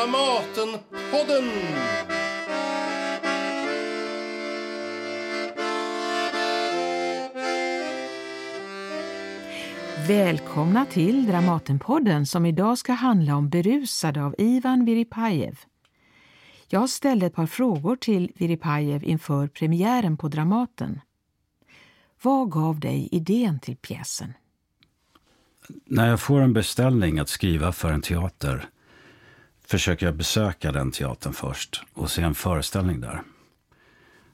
Dramatenpodden! 0.00 1.50
Välkomna 10.08 10.86
till 10.86 11.26
Dramatenpodden 11.26 12.26
som 12.26 12.46
idag 12.46 12.78
ska 12.78 12.92
handla 12.92 13.36
om 13.36 13.48
Berusade 13.48 14.24
av 14.24 14.34
Ivan 14.38 14.84
Viripajev. 14.84 15.58
Jag 16.68 16.90
ställde 16.90 17.26
ett 17.26 17.34
par 17.34 17.46
frågor 17.46 17.96
till 17.96 18.32
Viripajev 18.34 19.04
inför 19.04 19.48
premiären 19.48 20.16
på 20.16 20.28
Dramaten. 20.28 21.00
Vad 22.22 22.50
gav 22.50 22.80
dig 22.80 23.08
idén 23.12 23.60
till 23.60 23.76
pjäsen? 23.76 24.32
När 25.86 26.08
jag 26.08 26.20
får 26.20 26.40
en 26.40 26.52
beställning 26.52 27.18
att 27.18 27.28
skriva 27.28 27.72
för 27.72 27.92
en 27.92 28.02
teater 28.02 28.68
försöker 29.70 30.06
jag 30.06 30.14
besöka 30.14 30.72
den 30.72 30.90
teatern 30.90 31.32
först 31.32 31.82
och 31.94 32.10
se 32.10 32.22
en 32.22 32.34
föreställning 32.34 33.00
där. 33.00 33.22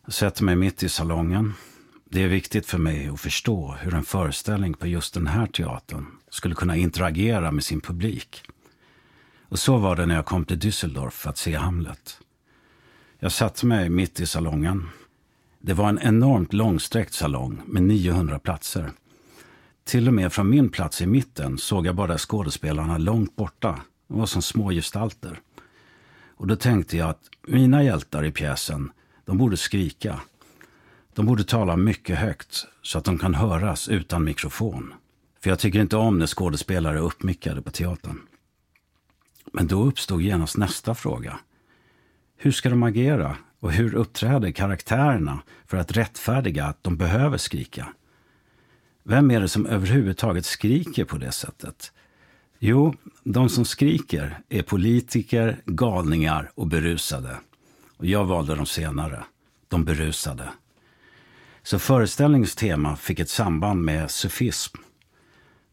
Jag 0.05 0.15
sätter 0.15 0.45
mig 0.45 0.57
mitt 0.57 0.83
i 0.83 0.89
salongen. 0.89 1.55
Det 2.05 2.23
är 2.23 2.29
viktigt 2.29 2.67
för 2.67 2.79
mig 2.79 3.09
att 3.09 3.21
förstå 3.21 3.75
hur 3.81 3.95
en 3.95 4.05
föreställning 4.05 4.75
på 4.75 4.87
just 4.87 5.15
den 5.15 5.27
här 5.27 5.47
teatern 5.47 6.07
skulle 6.31 6.55
kunna 6.55 6.77
interagera 6.77 7.51
med 7.53 7.65
sin 7.65 7.81
publik. 7.81 8.43
Och 9.49 9.59
så 9.59 9.77
var 9.77 9.97
det 9.97 10.07
när 10.07 10.15
jag 10.15 10.27
kom 10.27 10.45
till 10.45 10.59
Düsseldorf 10.59 11.11
för 11.11 11.31
att 11.31 11.39
se 11.39 11.55
Hamlet. 11.55 12.19
Jag 13.19 13.33
satte 13.33 13.67
mig 13.67 13.89
mitt 13.89 14.21
i 14.21 14.27
salongen. 14.27 14.89
Det 15.59 15.75
var 15.75 15.89
en 15.89 15.99
enormt 16.03 16.53
långsträckt 16.53 17.15
salong 17.15 17.61
med 17.67 17.83
900 17.83 18.39
platser. 18.39 18.91
Till 19.85 20.09
och 20.09 20.15
med 20.15 20.33
från 20.33 20.51
min 20.51 20.69
plats 20.69 21.03
i 21.03 21.07
mitten 21.07 21.59
såg 21.59 21.87
jag 21.87 21.95
bara 21.95 22.19
skådespelarna 22.19 22.99
långt 22.99 23.37
borta. 23.37 23.81
De 24.09 24.19
var 24.19 24.27
som 24.27 24.43
små 24.43 24.71
gestalter. 24.71 25.41
Och 26.37 26.47
då 26.47 26.57
tänkte 26.57 26.97
jag 26.97 27.11
att 27.11 27.31
mina 27.47 27.83
hjältar 27.83 28.25
i 28.25 28.33
pjäsen, 28.33 28.93
de 29.25 29.39
borde 29.39 29.57
skrika. 29.57 30.21
De 31.15 31.27
borde 31.27 31.45
tala 31.45 31.77
mycket 31.77 32.19
högt 32.19 32.67
så 32.83 32.99
att 32.99 33.05
de 33.05 33.19
kan 33.19 33.35
höras 33.35 33.89
utan 33.89 34.25
mikrofon. 34.25 34.95
För 35.41 35.51
jag 35.51 35.59
tycker 35.59 35.81
inte 35.81 35.97
om 35.97 36.19
när 36.19 36.27
skådespelare 36.27 36.99
är 36.99 37.03
uppmickade 37.03 37.63
på 37.63 37.71
teatern. 37.71 38.21
Men 39.53 39.67
då 39.67 39.85
uppstod 39.85 40.23
genast 40.23 40.57
nästa 40.57 40.95
fråga. 40.95 41.39
Hur 42.37 42.53
ska 42.53 42.69
de 42.71 42.83
agera 42.83 43.37
och 43.61 43.73
hur 43.73 43.95
uppträder 43.95 44.51
karaktärerna 44.51 45.43
för 45.67 45.77
att 45.77 45.97
rättfärdiga 45.97 46.65
att 46.65 46.85
de 46.85 46.97
behöver 46.97 47.39
skrika? 47.39 47.89
Vem 49.03 49.31
är 49.31 49.41
det 49.41 49.49
som 49.49 49.67
överhuvudtaget 49.67 50.47
skriker 50.47 51.05
på 51.05 51.19
det 51.19 51.33
sättet? 51.33 51.93
Jo, 52.59 52.95
de 53.25 53.49
som 53.49 53.65
skriker 53.65 54.39
är 54.49 54.63
politiker, 54.63 55.61
galningar 55.65 56.51
och 56.55 56.67
berusade. 56.67 57.37
Och 57.97 58.07
jag 58.07 58.25
valde 58.25 58.55
de 58.55 58.67
senare, 58.67 59.25
de 59.69 59.85
berusade. 59.85 60.49
Så 61.63 61.79
föreställningens 61.79 62.55
tema 62.55 62.97
fick 62.97 63.21
ett 63.21 63.31
samband 63.31 63.83
med 63.83 64.11
sufism. 64.11 64.77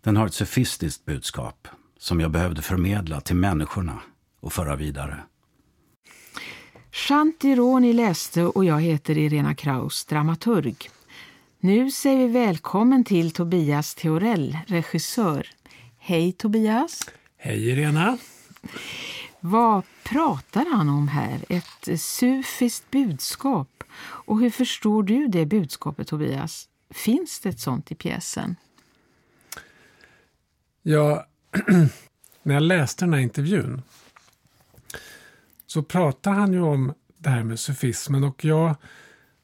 Den 0.02 0.18
har 0.18 0.28
ett 0.28 0.34
sufistiskt 0.34 1.06
budskap 1.06 1.68
som 1.98 2.20
jag 2.20 2.32
behövde 2.32 2.62
förmedla 2.62 3.22
till 3.22 3.36
människorna 3.36 4.00
och 4.40 4.54
föra 4.54 4.76
vidare. 4.76 5.24
Shanti 6.92 7.56
Roni 7.56 7.94
läste 7.94 8.44
och 8.44 8.66
jag 8.66 8.82
heter 8.82 9.18
Irena 9.18 9.56
Kraus, 9.56 10.06
dramaturg. 10.06 10.76
Nu 11.60 11.92
säger 11.92 12.28
vi 12.28 12.34
välkommen 12.34 13.04
till 13.04 13.32
Tobias 13.32 13.96
Theorell, 13.96 14.58
regissör. 14.68 15.48
Hej 16.06 16.32
Tobias! 16.32 17.10
Hej 17.38 17.70
Irena! 17.70 18.18
Vad 19.40 19.84
pratar 20.04 20.66
han 20.66 20.90
om 20.90 21.08
här? 21.08 21.46
Ett 21.50 22.02
sufiskt 22.02 22.92
budskap. 22.92 23.84
Och 24.00 24.40
hur 24.40 24.50
förstår 24.50 25.04
du 25.04 25.28
det 25.28 25.46
budskapet 25.46 26.08
Tobias? 26.08 26.70
Finns 26.90 27.40
det 27.40 27.50
ett 27.50 27.60
sånt 27.60 27.92
i 27.92 27.96
pjäsen? 27.96 28.56
Ja, 30.82 31.28
när 32.44 32.54
jag 32.54 32.64
läste 32.64 33.06
den 33.06 33.14
här 33.14 33.22
intervjun 33.22 33.82
så 35.66 35.84
pratar 35.84 36.32
han 36.32 36.54
ju 36.54 36.62
om 36.62 36.94
det 37.18 37.30
här 37.30 37.44
med 37.44 37.60
sufismen 37.60 38.24
och 38.24 38.46
jag 38.46 38.76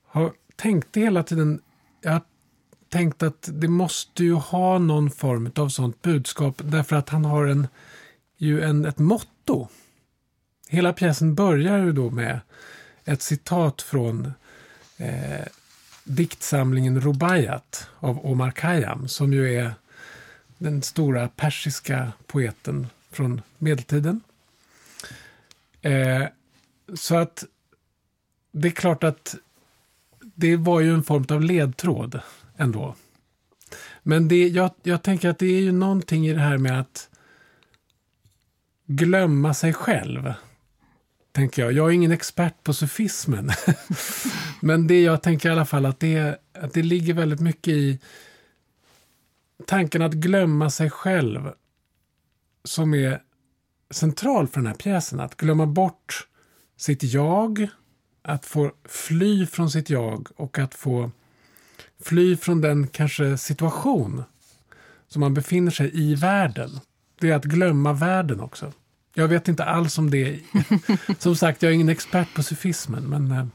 har 0.06 0.34
tänkt 0.56 0.98
hela 0.98 1.24
tiden, 1.24 1.62
jag 2.02 2.22
tänkt 2.90 3.24
att 3.24 3.50
det 3.54 3.68
måste 3.68 4.24
ju 4.24 4.34
ha 4.34 4.80
någon 4.80 5.12
form 5.12 5.52
av 5.56 5.70
sånt 5.70 6.02
budskap 6.02 6.62
därför 6.64 6.96
att 6.96 7.10
han 7.10 7.26
har 7.26 7.46
en, 7.46 7.68
ju 8.38 8.62
en, 8.62 8.86
ett 8.86 8.98
motto. 8.98 9.68
Hela 10.68 10.94
pjäsen 10.94 11.36
börjar 11.36 11.78
ju 11.78 11.92
då 11.92 12.10
med 12.10 12.40
ett 13.06 13.22
citat 13.22 13.82
från 13.82 14.34
eh, 14.98 15.46
diktsamlingen 16.04 17.02
Rubaiyat 17.02 17.88
av 18.00 18.26
Omar 18.26 18.52
Khayyam 18.52 19.08
som 19.08 19.34
ju 19.34 19.56
är 19.56 19.74
den 20.58 20.82
stora 20.82 21.28
persiska 21.28 22.12
poeten 22.28 22.88
från 23.12 23.42
medeltiden. 23.58 24.22
Eh, 25.82 26.24
så 26.94 27.16
att 27.16 27.44
det 28.52 28.68
är 28.68 28.72
klart 28.72 29.04
att 29.04 29.36
det 30.20 30.56
var 30.56 30.80
ju 30.80 30.94
en 30.94 31.04
form 31.04 31.26
av 31.30 31.42
ledtråd 31.42 32.22
ändå. 32.60 32.96
Men 34.04 34.28
det, 34.28 34.48
jag, 34.48 34.72
jag 34.84 35.04
tänker 35.04 35.30
att 35.30 35.40
det 35.40 35.46
är 35.46 35.62
ju 35.62 35.72
någonting 35.72 36.28
i 36.28 36.34
det 36.34 36.40
här 36.40 36.58
med 36.58 36.80
att 36.80 37.10
glömma 38.86 39.54
sig 39.54 39.74
själv. 39.74 40.34
Tänker 41.32 41.62
jag. 41.62 41.72
Jag 41.72 41.90
är 41.90 41.92
ingen 41.92 42.12
expert 42.12 42.64
på 42.64 42.74
sufismen. 42.74 43.52
Men 44.62 44.88
det 44.88 45.02
jag 45.02 45.24
tänker 45.24 45.50
i 45.50 45.52
alla 45.52 45.66
fall 45.66 45.86
att 45.86 46.00
det, 46.00 46.42
att 46.54 46.74
det 46.74 46.84
ligger 46.84 47.14
väldigt 47.14 47.40
mycket 47.40 47.74
i 47.74 48.00
tanken 49.66 50.02
att 50.02 50.14
glömma 50.14 50.70
sig 50.70 50.90
själv 50.90 51.52
som 52.64 52.94
är 52.94 53.22
central 53.92 54.48
för 54.48 54.60
den 54.60 54.68
här 54.68 54.74
pjäsen. 54.74 55.20
Att 55.20 55.36
glömma 55.36 55.66
bort 55.66 56.28
sitt 56.78 57.04
jag, 57.04 57.68
att 58.22 58.46
få 58.46 58.72
fly 58.86 59.46
från 59.46 59.72
sitt 59.72 59.90
jag 59.90 60.28
och 60.36 60.60
att 60.60 60.76
få 60.76 61.12
fly 62.04 62.38
från 62.38 62.62
den 62.62 62.88
kanske 62.88 63.38
situation 63.38 64.24
som 65.08 65.20
man 65.20 65.34
befinner 65.34 65.72
sig 65.72 65.92
i 65.94 66.16
världen. 66.16 66.70
Det 67.20 67.30
är 67.30 67.36
att 67.36 67.46
glömma 67.46 67.94
världen 67.94 68.40
också. 68.40 68.74
Jag 69.14 69.28
vet 69.28 69.48
inte 69.48 69.66
alls 69.66 69.98
om 69.98 70.10
det. 70.12 70.40
Som 71.20 71.36
sagt, 71.36 71.64
jag 71.64 71.70
är 71.70 71.74
ingen 71.74 71.90
expert 71.90 72.34
på 72.34 72.44
sufismen. 72.44 73.04
Men, 73.04 73.32
eh. 73.32 73.46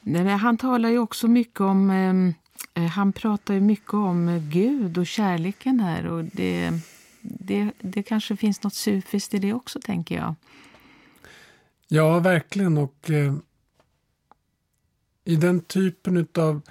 Nej, 0.00 0.24
men 0.24 0.38
han 0.38 0.58
talar 0.58 0.88
ju 0.88 0.98
också 0.98 1.28
mycket 1.28 1.60
om... 1.60 1.90
Eh, 1.90 2.82
han 2.84 3.12
pratar 3.12 3.54
ju 3.54 3.60
mycket 3.60 3.94
om 3.94 4.48
Gud 4.52 4.98
och 4.98 5.06
kärleken 5.06 5.80
här. 5.80 6.06
Och 6.06 6.24
det, 6.24 6.72
det, 7.20 7.70
det 7.80 8.02
kanske 8.02 8.36
finns 8.36 8.62
något 8.62 8.74
sufiskt 8.74 9.34
i 9.34 9.38
det 9.38 9.52
också, 9.52 9.80
tänker 9.80 10.14
jag. 10.14 10.34
Ja, 11.88 12.18
verkligen. 12.18 12.78
Och 12.78 13.10
eh, 13.10 13.34
i 15.24 15.36
den 15.36 15.60
typen 15.60 16.26
av 16.38 16.62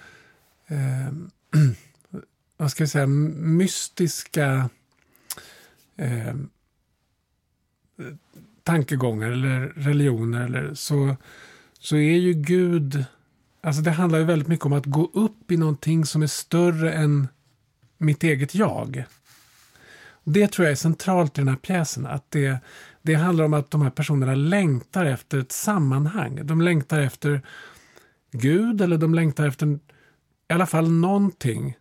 eh, 0.70 1.14
vad 2.58 2.72
ska 2.72 2.84
vi 2.84 2.88
säga, 2.88 3.08
mystiska 3.08 4.70
eh, 5.98 6.36
tankegångar 8.64 9.32
eller 9.32 9.60
religioner 9.60 10.46
eller 10.46 10.74
så, 10.74 11.16
så 11.80 11.96
är 11.96 12.18
ju 12.18 12.34
Gud, 12.34 13.06
alltså 13.62 13.82
det 13.82 13.92
handlar 13.92 14.20
ju 14.20 14.26
väldigt 14.26 14.48
mycket 14.48 14.66
om 14.66 14.74
att 14.74 14.86
gå 14.86 15.10
upp 15.14 15.52
i 15.52 15.58
någonting 15.58 16.06
som 16.06 16.24
är 16.24 16.28
större 16.28 16.94
än 16.94 17.28
mitt 17.98 18.24
eget 18.24 18.56
jag. 18.56 19.04
Det 20.24 20.48
tror 20.48 20.66
jag 20.66 20.72
är 20.72 20.76
centralt 20.76 21.38
i 21.38 21.42
den 21.42 21.48
här 21.48 21.56
pjäsen. 21.56 22.06
Att 22.06 22.32
det, 22.32 22.60
det 23.02 23.14
handlar 23.14 23.46
om 23.46 23.54
att 23.54 23.72
de 23.72 23.82
här 23.82 23.90
personerna 23.90 24.36
längtar 24.36 25.06
efter 25.06 25.38
ett 25.38 25.52
sammanhang. 25.52 26.40
De 26.44 26.62
längtar 26.62 27.00
efter 27.00 27.42
Gud 28.32 28.82
eller 28.82 28.98
de 28.98 29.16
längtar 29.16 29.48
efter 29.48 29.80
i 30.50 30.54
alla 30.54 30.66
fall 30.66 30.92
någonting 30.92 31.78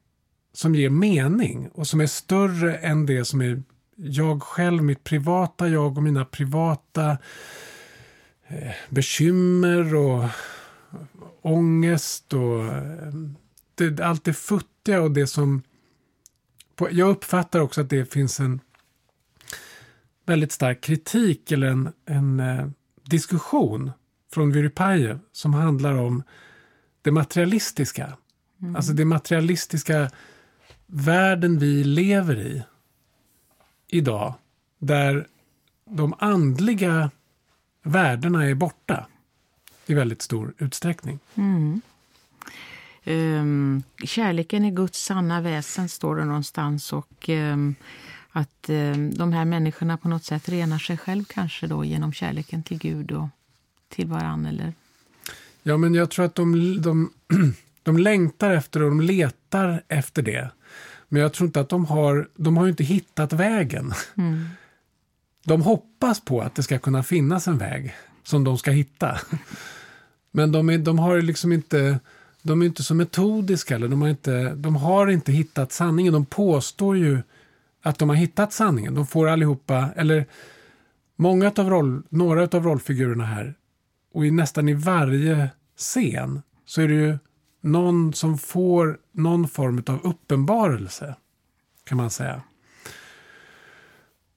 som 0.53 0.75
ger 0.75 0.91
mening 0.91 1.69
och 1.69 1.87
som 1.87 2.01
är 2.01 2.07
större 2.07 2.77
än 2.77 3.07
det 3.07 3.25
som 3.25 3.41
är 3.41 3.63
jag 3.97 4.43
själv, 4.43 4.83
mitt 4.83 5.05
privata 5.05 5.69
jag 5.69 5.97
och 5.97 6.03
mina 6.03 6.25
privata 6.25 7.19
eh, 8.47 8.73
bekymmer 8.89 9.95
och 9.95 10.25
ångest 11.43 12.33
och 12.33 12.65
eh, 12.65 13.13
det, 13.75 14.01
allt 14.01 14.25
det 14.25 14.35
futtiga 14.35 15.03
och 15.03 15.11
det 15.11 15.27
som... 15.27 15.63
På, 16.77 16.89
jag 16.91 17.09
uppfattar 17.11 17.61
också 17.61 17.81
att 17.81 17.91
det 17.91 18.13
finns 18.13 18.41
en 18.41 18.61
väldigt 20.27 20.53
stark 20.53 20.81
kritik 20.81 21.53
eller 21.53 21.67
en, 21.67 21.93
en 22.07 22.41
eh, 22.41 22.69
diskussion 23.05 23.91
från 24.33 24.53
Vyripajev 24.53 25.19
som 25.33 25.55
handlar 25.55 25.95
om 25.95 26.23
det 27.03 27.11
materialistiska. 27.11 28.17
Mm. 28.63 28.77
Alltså 28.77 28.93
det 28.93 29.05
materialistiska 29.05 30.11
världen 30.87 31.59
vi 31.59 31.85
lever 31.85 32.41
i 32.41 32.63
idag. 33.89 34.35
Där 34.79 35.27
de 35.85 36.15
andliga 36.19 37.11
värdena 37.83 38.45
är 38.45 38.55
borta 38.55 39.07
i 39.87 39.95
väldigt 39.95 40.23
stor 40.23 40.55
utsträckning. 40.59 41.19
Mm. 41.35 41.81
Um, 43.05 43.83
kärleken 44.05 44.65
är 44.65 44.71
Guds 44.71 45.05
sanna 45.05 45.41
väsen, 45.41 45.89
står 45.89 46.17
det 46.17 46.25
någonstans. 46.25 46.93
Och 46.93 47.29
um, 47.29 47.75
att 48.31 48.69
um, 48.69 49.15
de 49.15 49.33
här 49.33 49.45
människorna 49.45 49.97
på 49.97 50.09
något 50.09 50.25
sätt 50.25 50.49
renar 50.49 50.79
sig 50.79 50.97
själv 50.97 51.25
kanske 51.25 51.67
då 51.67 51.85
genom 51.85 52.13
kärleken 52.13 52.63
till 52.63 52.79
Gud 52.79 53.13
och 53.13 53.29
till 53.89 54.07
varann, 54.07 54.47
eller? 54.47 54.73
Ja, 55.63 55.77
men 55.77 55.95
jag 55.95 56.11
tror 56.11 56.25
att 56.25 56.35
de, 56.35 56.83
de, 56.83 57.13
de 57.83 57.99
längtar 57.99 58.51
efter 58.51 58.83
och 58.83 58.89
de 58.89 59.01
letar 59.01 59.83
efter 59.89 60.23
det. 60.23 60.51
Men 61.09 61.23
jag 61.23 61.33
tror 61.33 61.47
inte 61.47 61.61
att 61.61 61.69
de 61.69 61.85
har, 61.85 62.29
de 62.37 62.57
har 62.57 62.69
inte 62.69 62.85
hittat 62.85 63.33
vägen. 63.33 63.93
Mm. 64.17 64.49
De 65.45 65.63
hoppas 65.63 66.21
på 66.21 66.41
att 66.41 66.55
det 66.55 66.63
ska 66.63 66.79
kunna 66.79 67.03
finnas 67.03 67.49
en 67.49 67.59
väg 67.59 67.95
som 68.23 68.45
de 68.45 68.59
ska 68.59 68.71
hitta. 68.71 69.19
Men 70.31 70.53
de, 70.53 70.71
är, 70.71 70.79
de 70.79 70.99
har 70.99 71.23
liksom 71.23 71.53
inte, 71.53 72.01
de 72.43 72.63
är 72.63 72.67
inte 72.67 72.83
så 72.83 72.95
metodiska, 72.95 73.75
eller 73.75 73.89
de 73.89 74.03
har, 74.03 74.09
inte, 74.09 74.55
de 74.55 74.77
har 74.77 75.07
inte 75.07 75.33
hittat 75.33 75.73
sanningen. 75.73 76.13
De 76.13 76.27
påstår 76.27 76.97
ju 76.97 77.23
att 77.83 77.99
de 77.99 78.09
har 78.09 78.17
hittat 78.17 78.53
sanningen. 78.53 78.95
De 78.95 79.07
får 79.07 79.29
allihopa, 79.29 79.89
eller 79.97 80.27
många 81.17 81.53
av 81.57 81.71
roll, 81.71 82.03
några 82.09 82.43
av 82.43 82.65
rollfigurerna 82.65 83.25
här, 83.25 83.55
och 84.15 84.27
i 84.27 84.31
nästan 84.31 84.69
i 84.69 84.75
varje 84.75 85.51
scen 85.77 86.43
så 86.67 86.81
är 86.81 86.89
det 86.89 86.95
ju 86.95 87.19
någon 87.61 88.13
som 88.13 88.39
får 88.39 88.99
någon 89.13 89.49
form 89.49 89.83
av 89.87 90.01
uppenbarelse, 90.03 91.15
kan 91.85 91.97
man 91.97 92.11
säga. 92.11 92.43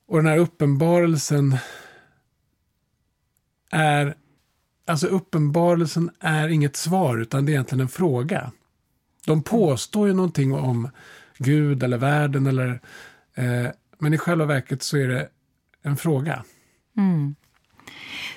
Och 0.07 0.17
den 0.17 0.25
här 0.25 0.37
uppenbarelsen 0.37 1.57
är 3.71 4.15
Alltså 4.85 5.07
uppenbarelsen 5.07 6.11
är 6.19 6.49
inget 6.49 6.75
svar 6.75 7.17
utan 7.17 7.45
det 7.45 7.51
är 7.51 7.53
egentligen 7.53 7.81
en 7.81 7.87
fråga. 7.87 8.51
De 9.25 9.43
påstår 9.43 10.07
ju 10.07 10.13
någonting 10.13 10.53
om 10.53 10.89
Gud 11.37 11.83
eller 11.83 11.97
världen 11.97 12.47
eller 12.47 12.81
eh, 13.35 13.67
men 13.99 14.13
i 14.13 14.17
själva 14.17 14.45
verket 14.45 14.83
så 14.83 14.97
är 14.97 15.07
det 15.07 15.29
en 15.81 15.97
fråga. 15.97 16.43
Mm. 16.97 17.35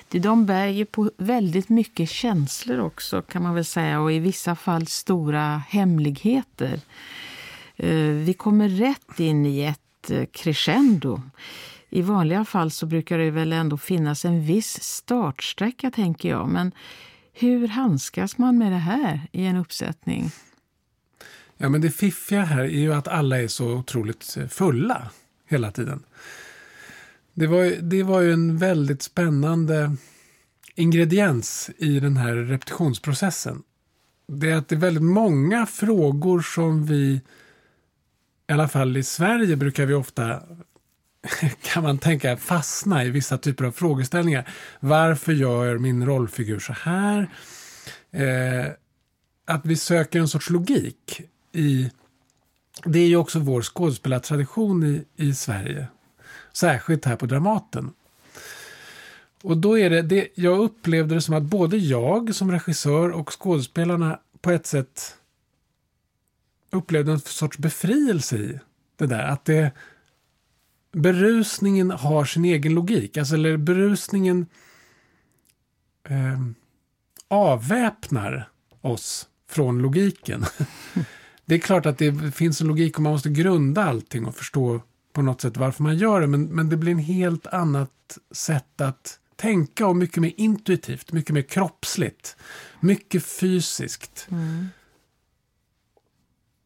De 0.09 0.45
bär 0.45 0.67
ju 0.67 0.85
på 0.85 1.11
väldigt 1.17 1.69
mycket 1.69 2.09
känslor 2.09 2.79
också 2.79 3.21
kan 3.21 3.43
man 3.43 3.55
väl 3.55 3.65
säga 3.65 3.99
och 3.99 4.11
i 4.11 4.19
vissa 4.19 4.55
fall 4.55 4.87
stora 4.87 5.63
hemligheter. 5.69 6.79
Eh, 7.75 7.97
vi 7.99 8.35
kommer 8.37 8.69
rätt 8.69 9.19
in 9.19 9.45
i 9.45 9.61
ett 9.61 10.11
eh, 10.11 10.25
crescendo 10.31 11.21
i 11.95 12.01
vanliga 12.01 12.45
fall 12.45 12.71
så 12.71 12.85
brukar 12.85 13.17
det 13.17 13.31
väl 13.31 13.53
ändå 13.53 13.77
finnas 13.77 14.25
en 14.25 14.45
viss 14.45 14.83
startsträcka, 14.83 15.91
tänker 15.91 16.29
jag. 16.29 16.49
Men 16.49 16.71
hur 17.33 17.67
handskas 17.67 18.37
man 18.37 18.57
med 18.57 18.71
det 18.71 18.77
här 18.77 19.27
i 19.31 19.45
en 19.45 19.55
uppsättning? 19.55 20.31
Ja, 21.57 21.69
men 21.69 21.81
det 21.81 21.91
fiffiga 21.91 22.41
här 22.41 22.63
är 22.63 22.67
ju 22.67 22.93
att 22.93 23.07
alla 23.07 23.41
är 23.41 23.47
så 23.47 23.73
otroligt 23.73 24.37
eh, 24.37 24.47
fulla 24.47 25.09
hela 25.47 25.71
tiden. 25.71 26.03
Det 27.37 27.47
var, 27.47 27.81
det 27.81 28.03
var 28.03 28.21
ju 28.21 28.33
en 28.33 28.57
väldigt 28.57 29.01
spännande 29.01 29.95
ingrediens 30.75 31.69
i 31.77 31.99
den 31.99 32.17
här 32.17 32.35
repetitionsprocessen. 32.35 33.63
Det 34.27 34.51
är 34.51 34.55
att 34.55 34.67
det 34.67 34.75
är 34.75 34.79
väldigt 34.79 35.03
många 35.03 35.65
frågor 35.65 36.41
som 36.41 36.85
vi, 36.85 37.21
i 38.47 38.53
alla 38.53 38.67
fall 38.67 38.97
i 38.97 39.03
Sverige, 39.03 39.55
brukar 39.55 39.85
vi 39.85 39.93
ofta 39.93 40.41
kan 41.61 41.83
man 41.83 41.97
tänka 41.97 42.37
fastna 42.37 43.03
i 43.03 43.09
vissa 43.09 43.37
typer 43.37 43.65
av 43.65 43.71
frågeställningar. 43.71 44.49
Varför 44.79 45.33
gör 45.33 45.77
min 45.77 46.05
rollfigur 46.05 46.59
så 46.59 46.73
här? 46.73 47.29
Eh, 48.11 48.65
att 49.45 49.65
vi 49.65 49.75
söker 49.75 50.19
en 50.19 50.27
sorts 50.27 50.49
logik 50.49 51.21
i... 51.51 51.91
Det 52.85 52.99
är 52.99 53.07
ju 53.07 53.15
också 53.15 53.39
vår 53.39 53.61
skådespelartradition 53.61 54.83
i, 54.83 55.05
i 55.15 55.35
Sverige. 55.35 55.87
Särskilt 56.55 57.05
här 57.05 57.15
på 57.15 57.25
Dramaten. 57.25 57.93
Och 59.43 59.57
då 59.57 59.79
är 59.79 59.89
det, 59.89 60.01
det, 60.01 60.27
jag 60.35 60.59
upplevde 60.59 61.15
det 61.15 61.21
som 61.21 61.35
att 61.35 61.43
både 61.43 61.77
jag 61.77 62.35
som 62.35 62.51
regissör 62.51 63.09
och 63.09 63.41
skådespelarna 63.41 64.19
på 64.41 64.51
ett 64.51 64.65
sätt 64.65 65.17
upplevde 66.69 67.11
en 67.11 67.19
sorts 67.19 67.57
befrielse 67.57 68.37
i 68.37 68.59
det 68.97 69.05
där. 69.05 69.23
Att 69.23 69.45
det, 69.45 69.71
berusningen 70.91 71.91
har 71.91 72.25
sin 72.25 72.45
egen 72.45 72.73
logik. 72.73 73.17
Alltså, 73.17 73.35
eller 73.35 73.57
berusningen 73.57 74.45
eh, 76.03 76.41
avväpnar 77.27 78.49
oss 78.81 79.27
från 79.47 79.81
logiken. 79.81 80.45
det 81.45 81.55
är 81.55 81.59
klart 81.59 81.85
att 81.85 81.97
det 81.97 82.35
finns 82.35 82.61
en 82.61 82.67
logik 82.67 82.95
och 82.97 83.03
man 83.03 83.11
måste 83.11 83.29
grunda 83.29 83.83
allting 83.83 84.25
och 84.25 84.35
förstå 84.35 84.81
på 85.15 85.21
något 85.21 85.41
sätt 85.41 85.57
varför 85.57 85.83
man 85.83 85.97
gör 85.97 86.21
det. 86.21 86.27
Men, 86.27 86.45
men 86.45 86.69
det 86.69 86.77
blir 86.77 86.91
en 86.91 86.99
helt 86.99 87.47
annat 87.47 88.17
sätt 88.31 88.81
att 88.81 89.19
tänka 89.35 89.87
och 89.87 89.95
mycket 89.95 90.17
mer 90.17 90.33
intuitivt, 90.37 91.11
mycket 91.11 91.33
mer 91.33 91.41
kroppsligt, 91.41 92.37
mycket 92.79 93.25
fysiskt. 93.25 94.27
Mm. 94.31 94.67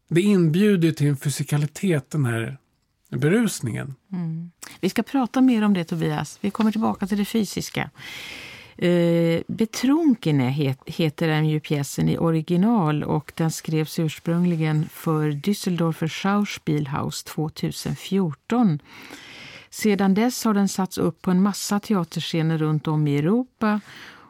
Det 0.08 0.22
inbjuder 0.22 0.92
till 0.92 1.08
en 1.08 1.18
fysikalitet, 1.18 2.10
den 2.10 2.26
här 2.26 2.58
berusningen. 3.10 3.96
Mm. 4.12 4.52
Vi 4.80 4.90
ska 4.90 5.04
prata 5.04 5.42
mer 5.42 5.64
om 5.64 5.74
det, 5.74 5.84
Tobias. 5.84 6.38
Vi 6.42 6.52
kommer 6.52 6.72
tillbaka 6.72 7.08
till 7.08 7.18
det 7.18 7.26
fysiska. 7.26 7.90
Eh, 8.82 9.42
Betrunkene 9.48 10.50
het, 10.50 10.80
heter 10.86 11.28
den 11.28 11.50
ju 11.50 11.60
pjäsen 11.60 12.10
i 12.10 12.18
original 12.18 13.04
och 13.04 13.32
den 13.36 13.52
skrevs 13.52 14.00
ursprungligen 14.00 14.90
för 14.92 15.32
Düsseldorfer 15.32 16.08
Schauspielhaus 16.08 17.24
2014. 17.24 18.80
Sedan 19.70 20.14
dess 20.14 20.46
har 20.46 20.54
den 20.54 20.68
satts 20.68 20.98
upp 20.98 21.22
på 21.22 21.32
en 21.32 21.42
massa 21.42 21.80
teaterscener 21.80 22.58
runt 22.58 22.88
om 22.88 23.08
i 23.08 23.18
Europa 23.18 23.82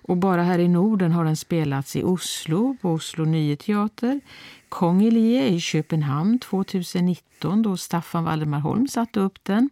och 0.10 0.18
bara 0.18 0.44
här 0.44 0.60
i 0.60 0.68
Norden 0.68 1.12
har 1.12 1.26
den 1.26 1.38
spelats 1.38 1.96
i 1.96 2.04
Oslo, 2.04 2.78
på 2.82 2.92
Oslo 2.92 3.26
Nye 3.26 3.56
Teater, 3.56 4.22
Kongelie 4.70 5.48
i 5.48 5.60
Köpenhamn 5.60 6.40
2019 6.40 7.62
då 7.62 7.78
Staffan 7.78 8.24
Valdemar 8.24 8.60
Holm 8.60 8.88
satte 8.88 9.20
upp 9.20 9.44
den. 9.44 9.70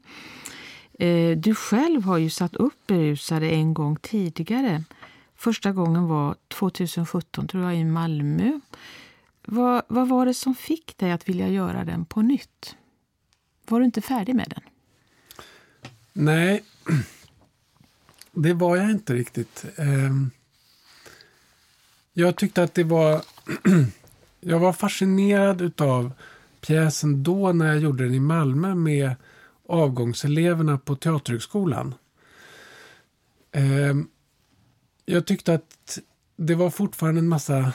Eh, 0.97 1.37
du 1.37 1.55
själv 1.55 2.03
har 2.03 2.17
ju 2.17 2.29
satt 2.29 2.55
upp 2.55 2.87
Berusade 2.87 3.49
en 3.49 3.73
gång 3.73 3.95
tidigare. 3.95 4.83
Första 5.35 5.71
gången 5.71 6.07
var 6.07 6.35
2017 6.47 7.47
tror 7.47 7.63
jag 7.63 7.77
i 7.77 7.83
Malmö. 7.83 8.59
Vad, 9.45 9.83
vad 9.87 10.07
var 10.07 10.25
det 10.25 10.33
som 10.33 10.55
fick 10.55 10.97
dig 10.97 11.11
att 11.11 11.29
vilja 11.29 11.47
göra 11.47 11.85
den 11.85 12.05
på 12.05 12.21
nytt? 12.21 12.75
Var 13.67 13.79
du 13.79 13.85
inte 13.85 14.01
färdig 14.01 14.35
med 14.35 14.53
den? 14.55 14.63
Nej, 16.13 16.63
det 18.31 18.53
var 18.53 18.77
jag 18.77 18.91
inte 18.91 19.13
riktigt. 19.13 19.65
Ehm, 19.75 20.31
jag 22.13 22.35
tyckte 22.35 22.63
att 22.63 22.73
det 22.73 22.83
var 22.83 23.21
jag 24.39 24.59
var 24.59 24.73
fascinerad 24.73 25.81
av 25.81 26.11
pjäsen 26.61 27.23
då 27.23 27.51
när 27.51 27.67
jag 27.67 27.79
gjorde 27.79 28.03
den 28.03 28.13
i 28.13 28.19
Malmö 28.19 28.75
med 28.75 29.15
avgångseleverna 29.69 30.77
på 30.77 30.95
Teaterhögskolan. 30.95 31.95
Eh, 33.51 33.95
jag 35.05 35.25
tyckte 35.25 35.53
att 35.53 35.99
det 36.35 36.55
var 36.55 36.69
fortfarande 36.69 37.19
en 37.19 37.27
massa 37.27 37.73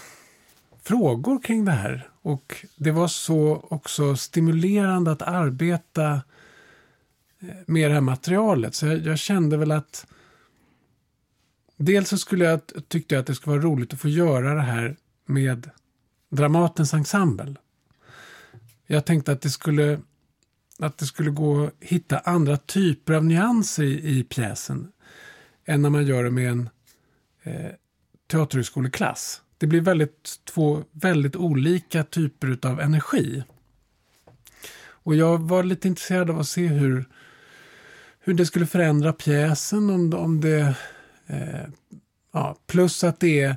frågor 0.82 1.42
kring 1.42 1.64
det 1.64 1.72
här. 1.72 2.08
Och 2.22 2.66
det 2.76 2.90
var 2.90 3.08
så 3.08 3.66
också 3.70 4.16
stimulerande 4.16 5.12
att 5.12 5.22
arbeta 5.22 6.12
eh, 7.40 7.49
med 7.66 7.90
det 7.90 7.94
här 7.94 8.00
materialet. 8.00 8.75
Så 8.75 8.87
jag, 8.87 8.99
jag 8.99 9.18
kände 9.18 9.56
väl 9.56 9.70
att 9.72 10.06
Dels 11.84 12.08
så 12.08 12.18
skulle 12.18 12.44
jag, 12.44 12.61
tyckte 12.88 13.14
jag 13.14 13.20
att 13.20 13.26
det 13.26 13.34
skulle 13.34 13.56
vara 13.56 13.64
roligt 13.64 13.92
att 13.92 14.00
få 14.00 14.08
göra 14.08 14.54
det 14.54 14.61
här 14.62 14.96
med 15.26 15.70
Dramatens 16.28 16.94
ensemble. 16.94 17.54
Jag 18.87 19.04
tänkte 19.04 19.32
att 19.32 19.40
det 19.40 19.50
skulle, 19.50 20.00
att 20.79 20.99
det 20.99 21.07
skulle 21.07 21.31
gå 21.31 21.64
att 21.64 21.73
hitta 21.81 22.19
andra 22.19 22.57
typer 22.57 23.12
av 23.12 23.25
nyanser 23.25 23.83
i, 23.83 24.19
i 24.19 24.25
pjäsen 24.25 24.93
än 25.64 25.83
när 25.83 25.91
man 25.91 26.07
gör 26.07 26.25
det 26.25 26.31
med 26.31 26.50
en 26.50 26.69
eh, 27.43 27.71
teaterhögskoleklass. 28.31 29.43
Det 29.59 29.67
blir 29.67 29.81
väldigt, 29.81 30.41
två 30.45 30.85
väldigt 30.93 31.37
olika 31.37 32.05
typer 32.05 32.59
av 32.62 32.81
energi. 32.81 33.45
Och 35.05 35.14
jag 35.14 35.38
var 35.38 35.62
lite 35.62 35.88
intresserad 35.88 36.31
av 36.31 36.38
att 36.38 36.49
se 36.49 36.67
hur, 36.67 37.05
hur 38.21 38.35
det 38.35 38.47
skulle 38.47 38.67
förändra 38.67 39.12
pjäsen. 39.12 39.91
Om, 39.91 40.14
om 40.14 40.41
det, 40.41 40.76
eh, 41.26 41.67
ja, 42.33 42.59
plus 42.67 43.05
att 43.05 43.21
det 43.21 43.41
är, 43.41 43.57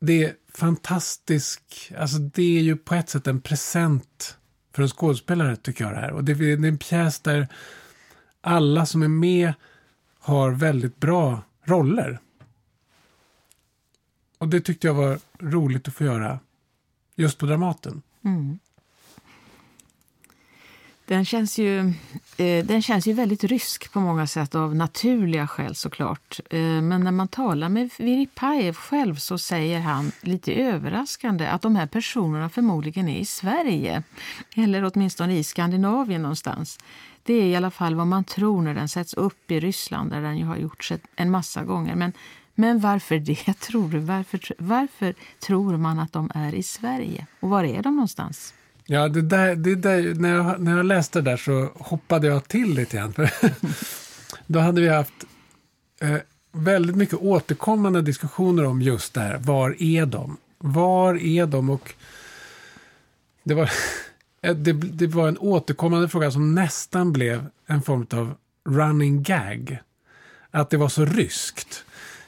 det 0.00 0.24
är 0.24 0.34
fantastisk, 0.54 1.92
alltså 1.98 2.18
det 2.18 2.58
är 2.58 2.62
ju 2.62 2.76
på 2.76 2.94
ett 2.94 3.08
sätt 3.08 3.26
en 3.26 3.40
present 3.40 4.36
för 4.80 4.84
en 4.84 4.88
skådespelare 4.88 5.56
tycker 5.56 5.84
jag 5.84 5.92
det 5.92 6.00
här. 6.00 6.12
Och 6.12 6.24
det 6.24 6.32
är 6.32 6.64
en 6.64 6.78
pjäs 6.78 7.20
där 7.20 7.48
alla 8.40 8.86
som 8.86 9.02
är 9.02 9.08
med 9.08 9.52
har 10.18 10.50
väldigt 10.50 10.96
bra 10.96 11.42
roller. 11.64 12.18
Och 14.38 14.48
det 14.48 14.60
tyckte 14.60 14.86
jag 14.86 14.94
var 14.94 15.18
roligt 15.38 15.88
att 15.88 15.94
få 15.94 16.04
göra 16.04 16.38
just 17.14 17.38
på 17.38 17.46
Dramaten. 17.46 18.02
Mm. 18.24 18.58
Den 21.10 21.24
känns, 21.24 21.58
ju, 21.58 21.78
eh, 22.36 22.64
den 22.64 22.82
känns 22.82 23.06
ju 23.06 23.12
väldigt 23.12 23.44
rysk 23.44 23.92
på 23.92 24.00
många 24.00 24.26
sätt 24.26 24.54
av 24.54 24.74
naturliga 24.74 25.46
skäl 25.46 25.74
såklart. 25.74 26.40
Eh, 26.50 26.58
men 26.60 27.04
när 27.04 27.10
man 27.10 27.28
talar 27.28 27.68
med 27.68 27.90
Viripajev 27.98 28.74
själv 28.74 29.14
så 29.14 29.38
säger 29.38 29.80
han 29.80 30.12
lite 30.20 30.52
överraskande 30.52 31.46
att 31.46 31.62
de 31.62 31.76
här 31.76 31.86
personerna 31.86 32.48
förmodligen 32.48 33.08
är 33.08 33.18
i 33.18 33.24
Sverige. 33.24 34.02
Eller 34.56 34.90
åtminstone 34.94 35.38
i 35.38 35.44
Skandinavien 35.44 36.22
någonstans. 36.22 36.78
Det 37.22 37.34
är 37.34 37.44
i 37.44 37.56
alla 37.56 37.70
fall 37.70 37.94
vad 37.94 38.06
man 38.06 38.24
tror 38.24 38.62
när 38.62 38.74
den 38.74 38.88
sätts 38.88 39.14
upp 39.14 39.50
i 39.50 39.60
Ryssland 39.60 40.10
där 40.10 40.20
den 40.20 40.38
ju 40.38 40.44
har 40.44 40.56
gjorts 40.56 40.92
en 41.16 41.30
massa 41.30 41.64
gånger. 41.64 41.94
Men, 41.94 42.12
men 42.54 42.80
varför 42.80 43.18
det 43.18 43.52
tror 43.60 43.88
du? 43.88 43.98
Varför, 43.98 44.40
varför 44.58 45.14
tror 45.40 45.76
man 45.76 45.98
att 45.98 46.12
de 46.12 46.30
är 46.34 46.54
i 46.54 46.62
Sverige? 46.62 47.26
Och 47.40 47.50
var 47.50 47.64
är 47.64 47.82
de 47.82 47.96
någonstans? 47.96 48.54
Ja, 48.92 49.08
det 49.08 49.22
där, 49.22 49.56
det 49.56 49.74
där, 49.74 50.14
när, 50.14 50.34
jag, 50.34 50.60
när 50.60 50.76
jag 50.76 50.86
läste 50.86 51.20
det 51.20 51.30
där 51.30 51.36
så 51.36 51.70
hoppade 51.74 52.26
jag 52.26 52.48
till 52.48 52.74
lite 52.74 52.96
grann. 52.96 53.12
För 53.12 53.30
då 54.46 54.58
hade 54.58 54.80
vi 54.80 54.88
haft 54.88 55.24
eh, 56.00 56.16
väldigt 56.52 56.96
mycket 56.96 57.14
återkommande 57.14 58.02
diskussioner 58.02 58.64
om 58.64 58.82
just 58.82 59.14
det 59.14 59.20
här. 59.20 59.38
Var 59.38 59.82
är 59.82 60.06
de? 60.06 60.36
Var 60.58 61.14
är 61.14 61.46
de? 61.46 61.70
Och 61.70 61.94
det 63.44 63.54
var, 63.54 63.70
eh, 64.42 64.54
det, 64.54 64.72
det 64.72 65.06
var 65.06 65.28
en 65.28 65.38
återkommande 65.38 66.08
fråga 66.08 66.30
som 66.30 66.54
nästan 66.54 67.12
blev 67.12 67.46
en 67.66 67.82
form 67.82 68.06
av 68.12 68.34
running 68.68 69.22
gag. 69.22 69.78
Att 70.50 70.70
det 70.70 70.76
var 70.76 70.88
så 70.88 71.04
ryskt. 71.04 71.84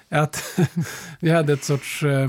Att 0.09 0.59
vi 1.21 1.31
hade 1.31 1.53
ett 1.53 1.65
sorts... 1.65 2.03
Eh, 2.03 2.29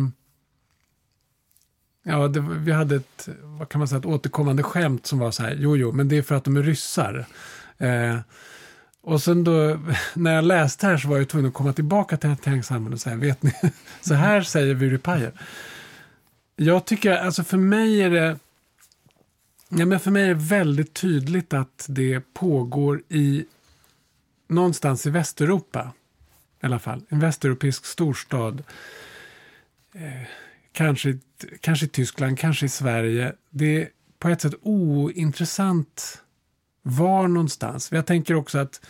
Ja, 2.04 2.28
det, 2.28 2.40
vi 2.40 2.72
hade 2.72 2.96
ett, 2.96 3.30
vad 3.44 3.70
kan 3.70 3.80
man 3.80 3.88
säga, 3.88 4.00
ett 4.00 4.06
återkommande 4.06 4.64
skämt 4.64 5.06
som 5.06 5.20
var 5.20 5.32
så 5.32 5.44
här, 5.44 5.56
jo, 5.60 5.78
jo, 5.78 5.92
men 5.92 6.08
det 6.08 6.18
är 6.18 6.22
för 6.22 6.36
att 6.36 6.44
de 6.44 6.58
är 6.58 6.64
ryssar. 6.64 7.26
Eh, 7.78 8.20
och 9.02 9.22
sen 9.22 9.44
då, 9.44 9.80
när 10.14 10.36
jag 10.36 10.44
läste 10.44 10.88
här 10.88 10.98
så 10.98 11.08
var 11.08 11.18
jag 11.18 11.30
tvungen 11.30 11.48
att 11.48 11.54
komma 11.54 11.74
tillbaka 11.74 12.18
till 12.18 12.36
Tanksamhället 12.36 12.98
och 12.98 13.02
säga, 13.02 13.16
vet 13.16 13.44
ni, 13.44 13.54
så 14.02 14.14
här 14.14 14.42
säger 14.42 14.74
Vyrypajev. 14.74 15.40
Jag 16.56 16.86
tycker, 16.86 17.12
alltså 17.12 17.44
för 17.44 17.58
mig 17.58 18.02
är 18.02 18.10
det, 18.10 18.40
ja 19.70 19.86
men 19.86 20.00
för 20.00 20.12
mig 20.12 20.24
är 20.24 20.28
det 20.28 20.34
väldigt 20.34 20.94
tydligt 20.94 21.54
att 21.54 21.86
det 21.90 22.34
pågår 22.34 23.02
i, 23.10 23.46
någonstans 24.48 25.06
i 25.06 25.10
Västeuropa, 25.10 25.92
i 26.62 26.66
alla 26.66 26.80
fall, 26.80 27.02
en 27.10 27.20
västeuropeisk 27.20 27.86
storstad. 27.86 28.64
Eh, 29.94 30.28
kanske, 30.72 31.18
kanske 31.60 31.86
i 31.86 31.90
Tyskland, 31.90 32.40
kanske 32.40 32.66
i 32.66 32.70
Sverige. 32.70 33.34
Det 33.50 33.82
är 33.82 33.90
på 34.20 34.30
ett 34.30 34.42
sätt 34.42 34.54
ointressant 34.62 36.22
var 36.82 37.28
någonstans. 37.28 37.92
Jag 37.92 38.06
tänker 38.06 38.36
också 38.36 38.58
att 38.58 38.86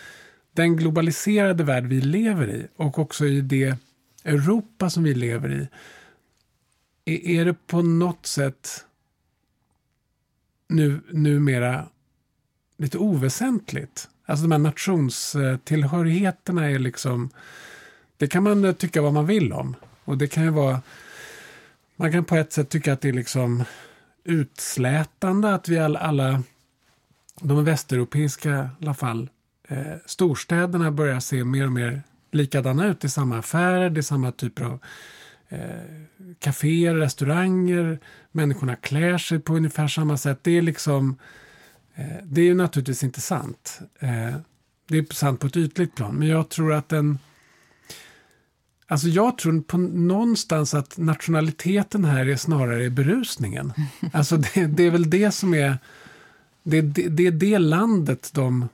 den 0.54 0.76
globaliserade 0.76 1.64
värld 1.64 1.86
vi 1.86 2.02
lever 2.02 2.50
i 2.50 2.68
och 2.76 3.00
också 3.00 3.26
i 3.26 3.42
det 3.42 3.78
Europa 4.24 4.90
som 4.90 5.04
vi 5.04 5.14
lever 5.14 5.52
i. 5.52 5.68
Är 7.40 7.46
det 7.46 7.68
på 7.68 7.82
något 7.82 8.26
sätt 8.26 8.86
nu, 10.68 11.02
numera 11.12 11.88
lite 12.78 12.98
oväsentligt? 12.98 14.10
Alltså 14.26 14.44
de 14.44 14.52
här 14.52 14.60
nationstillhörigheterna 14.60 16.70
är 16.70 16.80
liksom... 16.80 17.30
Det 18.18 18.28
kan 18.28 18.44
man 18.44 18.76
tycka 18.76 19.02
vad 19.02 19.14
man 19.14 19.26
vill 19.26 19.54
om. 19.54 19.76
Och 20.04 20.18
det 20.18 20.28
kan 20.28 20.44
ju 20.44 20.50
vara 20.50 20.82
man 21.96 22.12
kan 22.12 22.26
på 22.26 22.36
ett 22.36 22.54
sätt 22.54 22.70
tycka 22.70 22.94
att 22.94 23.02
det 23.02 23.10
är 23.10 23.14
liksom 23.14 23.64
utslätande 24.24 25.54
att 25.54 25.70
vi 25.70 25.80
alla, 25.80 26.00
alla 26.00 26.44
de 27.42 27.66
västeuropeiska 27.66 28.70
i 28.80 28.84
alla 28.84 28.94
fall, 28.94 29.30
eh, 29.68 29.94
storstäderna 30.06 30.92
börjar 30.92 31.20
se 31.20 31.44
mer 31.44 31.66
och 31.66 31.72
mer 31.72 32.02
likadana 32.32 32.88
ut. 32.88 33.00
Det 33.00 33.08
är 33.08 33.10
samma 33.10 33.38
affärer, 33.38 33.90
det 33.90 34.00
är 34.00 34.02
samma 34.02 34.32
typer 34.32 34.64
av 34.64 34.80
eh, 35.50 35.60
kaféer, 36.40 36.96
restauranger. 36.96 38.00
Människorna 38.32 38.76
klär 38.76 39.18
sig 39.18 39.40
på 39.40 39.56
ungefär 39.56 39.88
samma 39.88 40.18
sätt. 40.18 40.40
Det 40.42 40.58
är 40.58 40.62
liksom, 40.62 41.20
eh, 41.96 42.24
det 42.24 42.42
är 42.42 42.46
ju 42.46 42.56
naturligtvis 42.56 43.04
inte 43.04 43.22
sant. 43.22 43.80
Eh, 44.00 44.36
det 44.88 44.98
är 44.98 45.14
sant 45.14 45.40
på 45.40 45.48
ett 45.48 45.58
ytligt 45.58 45.96
plan, 45.96 46.16
men 46.16 46.28
jag 46.28 46.50
tror 46.50 46.74
att 46.74 46.90
den 46.90 47.20
Alltså 48.94 49.08
jag 49.08 49.38
tror 49.38 49.62
på 49.62 49.78
någonstans 49.78 50.74
att 50.74 50.98
nationaliteten 50.98 52.06
här 52.06 52.26
är 52.26 52.36
snarare 52.36 52.90
berusningen. 52.90 53.74
Alltså 54.14 54.38
det, 54.38 54.66
det 54.66 54.84
är 54.84 54.92
väl 54.92 55.10
det 55.10 55.32
som 55.32 55.54
är 55.54 55.78
det, 56.64 56.82
det, 56.82 57.10
det, 57.10 57.28
är 57.28 57.32
det 57.32 57.60
landet 57.60 58.32
de 58.34 58.68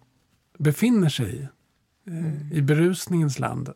befinner 0.57 1.09
sig 1.09 1.35
i. 1.35 1.47
Mm. 2.09 2.51
I 2.51 2.61
berusningens 2.61 3.39
land. 3.39 3.69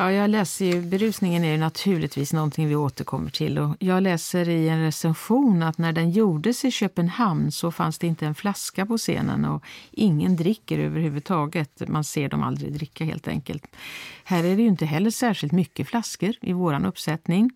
Ja, 0.00 0.12
jag 0.12 0.30
läser 0.30 0.64
ju, 0.64 0.82
berusningen 0.82 1.44
är 1.44 1.52
ju 1.52 1.58
naturligtvis 1.58 2.32
någonting 2.32 2.68
vi 2.68 2.76
återkommer 2.76 3.30
till. 3.30 3.58
Och 3.58 3.76
jag 3.78 4.02
läser 4.02 4.48
i 4.48 4.68
en 4.68 4.82
recension 4.82 5.62
att 5.62 5.78
när 5.78 5.92
den 5.92 6.10
gjordes 6.10 6.64
i 6.64 6.70
Köpenhamn 6.70 7.52
så 7.52 7.72
fanns 7.72 7.98
det 7.98 8.06
inte 8.06 8.26
en 8.26 8.34
flaska 8.34 8.86
på 8.86 8.98
scenen 8.98 9.44
och 9.44 9.64
ingen 9.90 10.36
dricker 10.36 10.78
överhuvudtaget. 10.78 11.88
Man 11.88 12.04
ser 12.04 12.28
dem 12.28 12.42
aldrig 12.42 12.72
dricka 12.72 13.04
helt 13.04 13.28
enkelt. 13.28 13.66
Här 14.24 14.44
är 14.44 14.56
det 14.56 14.62
ju 14.62 14.68
inte 14.68 14.86
heller 14.86 15.10
särskilt 15.10 15.52
mycket 15.52 15.88
flaskor 15.88 16.34
i 16.40 16.52
våran 16.52 16.86
uppsättning. 16.86 17.50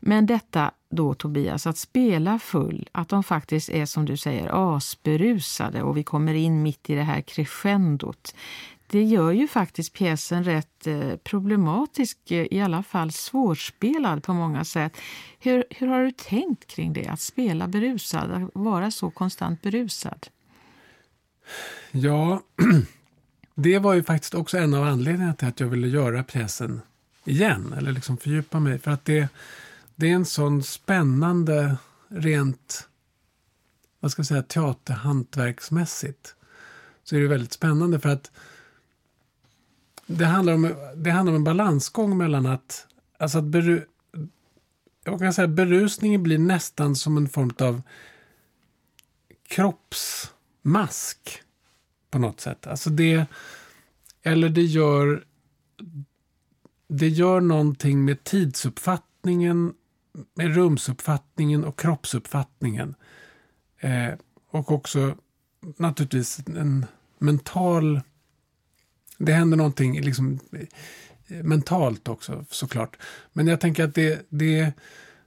Men 0.00 0.26
detta 0.26 0.70
då 0.90 1.14
Tobias, 1.14 1.66
att 1.66 1.78
spela 1.78 2.38
full, 2.38 2.88
att 2.92 3.08
de 3.08 3.22
faktiskt 3.22 3.68
är 3.68 3.86
som 3.86 4.04
du 4.04 4.16
säger 4.16 4.76
asberusade 4.76 5.82
och 5.82 5.96
vi 5.96 6.02
kommer 6.02 6.34
in 6.34 6.62
mitt 6.62 6.90
i 6.90 6.94
det 6.94 7.02
här 7.02 7.20
crescendot 7.20 8.34
det 8.86 9.02
gör 9.02 9.32
ju 9.32 9.48
faktiskt 9.48 9.92
pjäsen 9.92 10.44
rätt 10.44 10.86
eh, 10.86 11.16
problematisk, 11.16 12.30
eh, 12.30 12.46
i 12.50 12.60
alla 12.60 12.82
fall 12.82 13.12
svårspelad 13.12 14.22
på 14.22 14.34
många 14.34 14.64
sätt. 14.64 14.96
Hur, 15.38 15.64
hur 15.70 15.86
har 15.86 16.04
du 16.04 16.10
tänkt 16.10 16.66
kring 16.66 16.92
det, 16.92 17.06
att 17.06 17.20
spela 17.20 17.68
berusad, 17.68 18.30
att 18.32 18.50
vara 18.54 18.90
så 18.90 19.10
konstant 19.10 19.62
berusad? 19.62 20.26
Ja, 21.90 22.42
det 23.54 23.78
var 23.78 23.94
ju 23.94 24.02
faktiskt 24.02 24.34
också 24.34 24.58
en 24.58 24.74
av 24.74 24.84
anledningarna 24.84 25.34
till 25.34 25.48
att 25.48 25.60
jag 25.60 25.68
ville 25.68 25.88
göra 25.88 26.22
pjäsen 26.22 26.80
igen, 27.24 27.74
eller 27.78 27.92
liksom 27.92 28.16
fördjupa 28.16 28.60
mig. 28.60 28.78
För 28.78 28.90
att 28.90 29.04
det, 29.04 29.28
det 29.94 30.10
är 30.10 30.14
en 30.14 30.24
sån 30.24 30.62
spännande, 30.62 31.76
rent 32.08 32.88
vad 34.00 34.10
ska 34.10 34.20
jag 34.20 34.26
säga, 34.26 34.42
teaterhantverksmässigt. 34.42 36.34
Så 37.04 37.16
är 37.16 37.20
det 37.20 37.28
väldigt 37.28 37.52
spännande 37.52 38.00
för 38.00 38.08
att 38.08 38.30
det 40.06 40.24
handlar 40.24 40.54
om, 40.54 40.74
det 40.96 41.10
handlar 41.10 41.32
om 41.32 41.36
en 41.36 41.44
balansgång 41.44 42.18
mellan 42.18 42.46
att, 42.46 42.86
alltså 43.18 43.38
att 43.38 43.44
beru, 43.44 43.84
jag 45.04 45.18
kan 45.18 45.32
säga, 45.32 45.48
berusningen 45.48 46.22
blir 46.22 46.38
nästan 46.38 46.96
som 46.96 47.16
en 47.16 47.28
form 47.28 47.52
av 47.60 47.82
kroppsmask 49.48 51.42
på 52.10 52.18
något 52.18 52.40
sätt. 52.40 52.66
Alltså 52.66 52.90
det, 52.90 53.26
eller 54.22 54.48
det 54.48 54.62
gör, 54.62 55.24
det 56.88 57.08
gör 57.08 57.40
någonting 57.40 58.04
med 58.04 58.24
tidsuppfattningen, 58.24 59.74
med 60.34 60.54
rumsuppfattningen 60.54 61.64
och 61.64 61.78
kroppsuppfattningen. 61.78 62.94
Eh, 63.78 64.14
och 64.50 64.72
också 64.72 65.16
naturligtvis 65.60 66.40
en 66.46 66.86
mental 67.18 68.00
det 69.18 69.32
händer 69.32 69.56
någonting 69.56 70.00
liksom, 70.00 70.38
eh, 70.52 71.42
mentalt 71.42 72.08
också 72.08 72.44
såklart. 72.50 72.96
Men 73.32 73.46
jag 73.46 73.60
tänker 73.60 73.84
att 73.84 73.94
det, 73.94 74.26
det, 74.28 74.72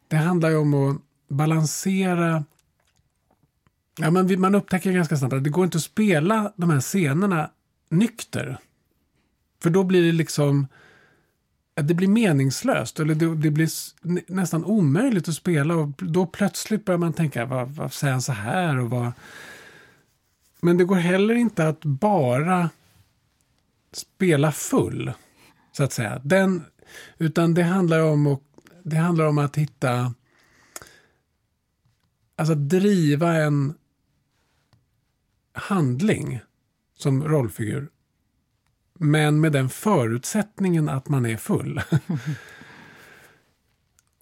det 0.07 0.17
handlar 0.17 0.49
ju 0.49 0.57
om 0.57 0.73
att 0.73 0.97
balansera 1.27 2.43
Ja, 4.01 4.11
men 4.11 4.41
man 4.41 4.55
upptäcker 4.55 4.91
ganska 4.91 5.17
snabbt 5.17 5.33
att 5.33 5.43
det 5.43 5.49
går 5.49 5.65
inte 5.65 5.77
att 5.77 5.83
spela 5.83 6.53
de 6.55 6.69
här 6.69 6.81
scenerna 6.81 7.49
nykter. 7.89 8.57
För 9.61 9.69
då 9.69 9.83
blir 9.83 10.03
det 10.03 10.11
liksom... 10.11 10.67
Det 11.75 11.93
blir 11.93 12.07
meningslöst, 12.07 12.99
eller 12.99 13.15
det, 13.15 13.35
det 13.35 13.51
blir 13.51 13.69
nästan 14.31 14.65
omöjligt 14.65 15.27
att 15.27 15.35
spela. 15.35 15.75
Och 15.75 15.89
då 15.97 16.25
plötsligt 16.25 16.85
börjar 16.85 16.97
man 16.97 17.13
tänka, 17.13 17.45
vad, 17.45 17.69
vad 17.69 17.93
säger 17.93 18.11
han 18.11 18.21
så 18.21 18.31
här? 18.31 18.79
Och 18.79 18.89
vad... 18.89 19.11
Men 20.61 20.77
det 20.77 20.83
går 20.83 20.95
heller 20.95 21.35
inte 21.35 21.67
att 21.67 21.85
bara 21.85 22.69
spela 23.91 24.51
full, 24.51 25.13
så 25.71 25.83
att 25.83 25.93
säga. 25.93 26.21
Den, 26.23 26.65
utan 27.17 27.53
det 27.53 27.63
handlar 27.63 27.99
om, 27.99 28.27
och, 28.27 28.43
det 28.83 28.95
handlar 28.95 29.25
om 29.25 29.37
att 29.37 29.55
hitta, 29.55 30.13
alltså 32.35 32.55
driva 32.55 33.35
en 33.35 33.73
handling 35.53 36.39
som 36.95 37.23
rollfigur 37.23 37.89
Men 38.93 39.39
med 39.39 39.51
den 39.51 39.69
förutsättningen 39.69 40.89
att 40.89 41.09
man 41.09 41.25
är 41.25 41.37
full. 41.37 41.81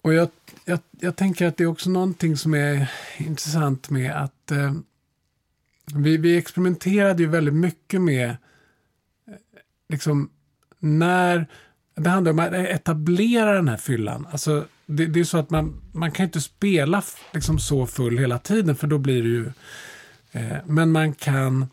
Och 0.02 0.14
jag, 0.14 0.28
jag, 0.64 0.78
jag, 0.90 1.16
tänker 1.16 1.46
att 1.46 1.56
det 1.56 1.64
är 1.64 1.68
också 1.68 1.90
någonting 1.90 2.36
som 2.36 2.54
är 2.54 2.90
intressant 3.18 3.90
med 3.90 4.12
att 4.22 4.50
eh, 4.50 4.74
vi, 5.94 6.16
vi 6.16 6.36
experimenterade 6.36 7.22
ju 7.22 7.28
väldigt 7.28 7.54
mycket 7.54 8.00
med 8.00 8.30
eh, 8.30 8.34
liksom 9.88 10.30
när 10.78 11.46
det 11.94 12.10
handlar 12.10 12.32
om 12.32 12.38
att 12.38 12.52
etablera 12.52 13.52
den 13.52 13.68
här 13.68 13.76
fyllan. 13.76 14.26
Alltså, 14.32 14.64
det, 14.86 15.06
det 15.06 15.20
är 15.20 15.24
så 15.24 15.38
att 15.38 15.50
man, 15.50 15.82
man 15.92 16.12
kan 16.12 16.26
inte 16.26 16.40
spela 16.40 17.02
liksom 17.32 17.58
så 17.58 17.86
full 17.86 18.18
hela 18.18 18.38
tiden 18.38 18.76
för 18.76 18.86
då 18.86 18.98
blir 18.98 19.22
det 19.22 19.28
ju... 19.28 19.52
Eh, 20.32 20.56
men 20.66 20.92
man 20.92 21.14
kan... 21.14 21.66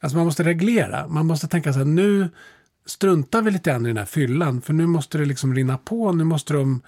Alltså 0.00 0.16
man 0.16 0.26
måste 0.26 0.44
reglera. 0.44 1.08
Man 1.08 1.26
måste 1.26 1.48
tänka 1.48 1.72
så 1.72 1.78
här, 1.78 1.86
nu 1.86 2.28
struntar 2.86 3.42
vi 3.42 3.50
lite 3.50 3.70
grann 3.70 3.86
i 3.86 3.88
den 3.88 3.96
här 3.96 4.04
fyllan. 4.04 4.62
För 4.62 4.72
nu 4.72 4.86
måste 4.86 5.18
det 5.18 5.24
liksom 5.24 5.54
rinna 5.54 5.78
på. 5.78 6.12
Nu 6.12 6.24
måste 6.24 6.52
de... 6.52 6.82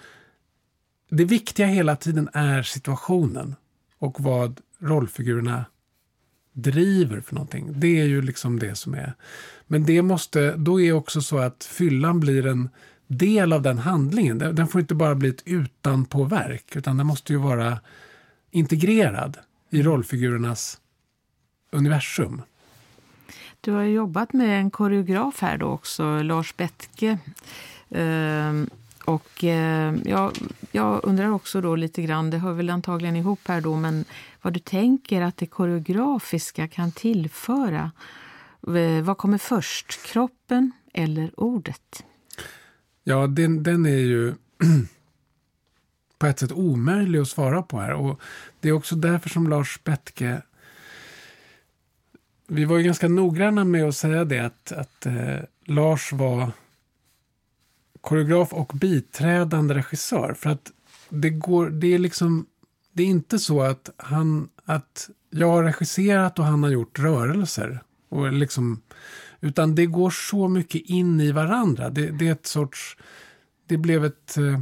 Det 1.11 1.25
viktiga 1.25 1.66
hela 1.66 1.97
tiden 1.97 2.28
är 2.33 2.62
situationen. 2.62 3.57
Och 3.99 4.21
vad 4.21 4.61
rollfigurerna 4.78 5.64
driver 6.52 7.21
för 7.21 7.35
någonting. 7.35 7.73
Det 7.76 8.00
är 8.00 8.04
ju 8.04 8.23
liksom 8.23 8.59
det 8.59 8.75
som 8.75 8.94
är. 8.94 9.14
Men 9.66 9.85
det 9.85 10.02
måste, 10.02 10.56
då 10.56 10.80
är 10.80 10.92
också 10.92 11.21
så 11.23 11.38
att 11.38 11.64
fyllan 11.64 12.21
blir 12.21 12.47
en 12.47 12.68
del 13.06 13.52
av 13.52 13.62
den 13.62 13.78
handlingen. 13.78 14.38
Den 14.38 14.68
får 14.68 14.80
inte 14.80 14.94
bara 14.94 15.14
bli 15.14 15.28
ett 15.28 15.42
utanpåverk, 15.44 16.76
utan 16.76 16.97
den 16.97 17.06
måste 17.06 17.32
ju 17.32 17.38
vara 17.38 17.78
integrerad 18.50 19.37
i 19.71 19.82
rollfigurernas 19.82 20.80
universum. 21.71 22.42
Du 23.61 23.73
har 23.73 23.82
jobbat 23.82 24.32
med 24.32 24.61
en 24.61 24.71
koreograf 24.71 25.40
här 25.40 25.59
då 25.59 25.66
också, 25.66 26.23
Lars 26.23 26.56
Bettke. 26.56 27.18
Ehm, 27.90 28.71
och 29.04 29.44
eh, 29.44 29.94
jag, 30.04 30.32
jag, 30.73 31.00
undrar 31.02 31.30
också 31.30 31.61
då 31.61 31.76
lite 31.76 32.02
grann, 32.02 32.30
det 32.30 32.38
hör 32.38 32.52
väl 32.52 32.71
antagligen 32.71 33.16
ihop 33.16 33.40
här 33.44 33.61
då, 33.61 33.76
men 33.76 34.04
vad 34.43 34.53
du 34.53 34.61
tänker 34.61 35.23
att 35.23 35.37
det 35.37 35.47
koreografiska 35.47 36.69
kan 36.69 36.93
tillföra. 36.93 37.93
Eh, 38.67 39.03
vad 39.03 39.19
kommer 39.19 39.39
först, 39.39 40.07
kroppen 40.07 40.73
eller 40.95 41.41
ordet? 41.41 42.05
Ja, 43.05 43.27
den, 43.27 43.63
den 43.63 43.87
är 43.87 43.91
ju 43.91 44.35
på 46.19 46.27
ett 46.27 46.39
sätt 46.39 46.53
omöjlig 46.53 47.19
att 47.19 47.29
svara 47.29 47.63
på 47.63 47.81
här. 47.81 47.93
Och 47.93 48.21
Det 48.61 48.69
är 48.69 48.73
också 48.73 48.97
därför 48.97 49.29
som 49.29 49.49
Lars 49.49 49.81
Bettke 49.85 50.43
vi 52.53 52.65
var 52.65 52.79
ju 52.79 52.85
ganska 52.85 53.09
noggranna 53.09 53.65
med 53.65 53.85
att 53.85 53.97
säga 53.97 54.25
det 54.25 54.39
att, 54.39 54.73
att 54.73 55.07
eh, 55.07 55.39
Lars 55.65 56.13
var 56.13 56.53
koreograf 58.01 58.53
och 58.53 58.73
biträdande 58.75 59.75
regissör. 59.75 60.35
För 60.35 60.51
att 60.51 60.73
det 61.09 61.31
går, 61.31 61.71
det 61.71 61.95
är 61.95 61.99
liksom, 61.99 62.47
det 62.93 63.03
är 63.03 63.07
inte 63.07 63.39
så 63.39 63.63
att 63.63 63.91
han, 63.97 64.49
att 64.65 65.11
jag 65.31 65.49
har 65.49 65.63
regisserat 65.63 66.39
och 66.39 66.45
han 66.45 66.63
har 66.63 66.71
gjort 66.71 66.99
rörelser. 66.99 67.83
Och 68.09 68.33
liksom, 68.33 68.83
utan 69.41 69.75
det 69.75 69.87
går 69.87 70.11
så 70.11 70.49
mycket 70.49 70.83
in 70.85 71.21
i 71.21 71.33
varandra. 71.33 71.91
Det, 71.91 72.11
det 72.11 72.29
är 72.29 72.33
ett 72.33 72.47
sorts, 72.47 72.97
det 73.67 73.77
blev 73.77 74.05
ett 74.05 74.37
eh, 74.37 74.61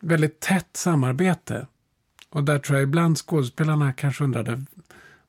väldigt 0.00 0.40
tätt 0.40 0.76
samarbete. 0.76 1.66
Och 2.30 2.44
där 2.44 2.58
tror 2.58 2.78
jag 2.78 2.82
ibland 2.82 3.18
skådespelarna 3.18 3.92
kanske 3.92 4.24
undrade, 4.24 4.64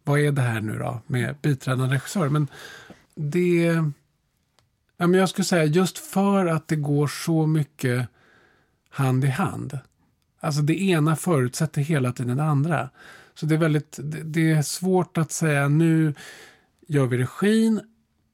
vad 0.03 0.19
är 0.19 0.31
det 0.31 0.41
här 0.41 0.61
nu 0.61 0.77
då 0.77 1.01
med 1.07 1.35
biträdande 1.41 1.95
regissör? 1.95 2.29
Men 2.29 2.47
det... 3.15 3.83
Ja, 4.99 5.07
men 5.07 5.19
jag 5.19 5.29
skulle 5.29 5.45
säga 5.45 5.65
just 5.65 5.97
för 5.97 6.45
att 6.45 6.67
det 6.67 6.75
går 6.75 7.07
så 7.07 7.47
mycket 7.47 8.07
hand 8.89 9.25
i 9.25 9.27
hand. 9.27 9.79
Alltså 10.39 10.61
det 10.61 10.81
ena 10.81 11.15
förutsätter 11.15 11.81
hela 11.81 12.11
tiden 12.11 12.37
det 12.37 12.43
andra. 12.43 12.89
Så 13.33 13.45
det 13.45 13.55
är 13.55 13.59
väldigt, 13.59 13.99
det 14.23 14.51
är 14.51 14.61
svårt 14.61 15.17
att 15.17 15.31
säga 15.31 15.67
nu 15.67 16.13
gör 16.87 17.05
vi 17.05 17.17
regin, 17.17 17.81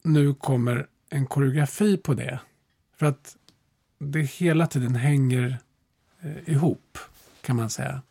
nu 0.04 0.34
kommer 0.34 0.88
en 1.10 1.26
koreografi 1.26 1.98
på 1.98 2.14
det. 2.14 2.40
För 2.98 3.06
att 3.06 3.38
det 4.00 4.22
hela 4.22 4.68
tiden 4.68 4.96
hänger 4.96 5.58
eh, 6.22 6.50
ihop, 6.50 6.98
kan 7.42 7.56
man 7.56 7.70
säga. 7.70 8.02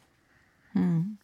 Mm. 0.74 1.16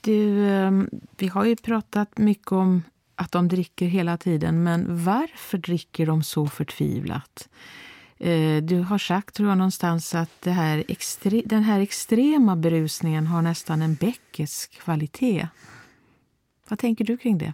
Du, 0.00 0.48
ehm, 0.48 0.90
vi 1.16 1.28
har 1.28 1.44
ju 1.44 1.56
pratat 1.56 2.18
mycket 2.18 2.52
om 2.52 2.82
att 3.14 3.32
de 3.32 3.48
dricker 3.48 3.86
hela 3.86 4.16
tiden, 4.16 4.62
men 4.62 5.04
varför 5.04 5.58
dricker 5.58 6.06
de 6.06 6.22
så 6.22 6.46
förtvivlat? 6.46 7.48
Eh, 8.20 8.62
du 8.62 8.78
har 8.78 8.98
sagt, 8.98 9.34
tror 9.34 9.48
jag, 9.48 9.58
någonstans 9.58 10.14
att 10.14 10.40
det 10.40 10.50
här 10.50 10.84
extre 10.88 11.42
den 11.44 11.62
här 11.62 11.80
extrema 11.80 12.56
berusningen 12.56 13.26
har 13.26 13.42
nästan 13.42 13.82
en 13.82 13.94
Beckes 13.94 14.66
kvalitet. 14.66 15.48
Vad 16.68 16.78
tänker 16.78 17.04
du 17.04 17.16
kring 17.16 17.38
det? 17.38 17.52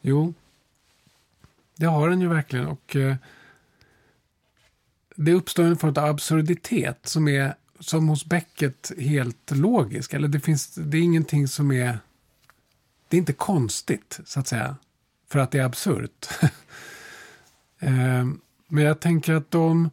Jo, 0.00 0.34
det 1.76 1.86
har 1.86 2.08
den 2.08 2.20
ju 2.20 2.28
verkligen. 2.28 2.66
Och 2.66 2.96
eh, 2.96 3.16
Det 5.16 5.32
uppstår 5.32 5.64
en 5.64 5.76
form 5.76 5.94
av 5.96 6.04
absurditet 6.04 7.06
som 7.06 7.28
är 7.28 7.54
som 7.80 8.08
hos 8.08 8.24
Beckett 8.24 8.92
helt 8.98 9.50
logisk. 9.50 10.14
Eller 10.14 10.28
det, 10.28 10.40
finns, 10.40 10.74
det 10.74 10.98
är 10.98 11.02
ingenting 11.02 11.48
som 11.48 11.72
är... 11.72 11.98
Det 13.08 13.16
är 13.16 13.18
inte 13.18 13.32
konstigt, 13.32 14.20
så 14.24 14.40
att 14.40 14.48
säga, 14.48 14.76
för 15.28 15.38
att 15.38 15.50
det 15.50 15.58
är 15.58 15.64
absurt. 15.64 16.28
eh, 17.78 18.24
men 18.68 18.84
jag 18.84 19.00
tänker 19.00 19.34
att 19.34 19.50
de... 19.50 19.90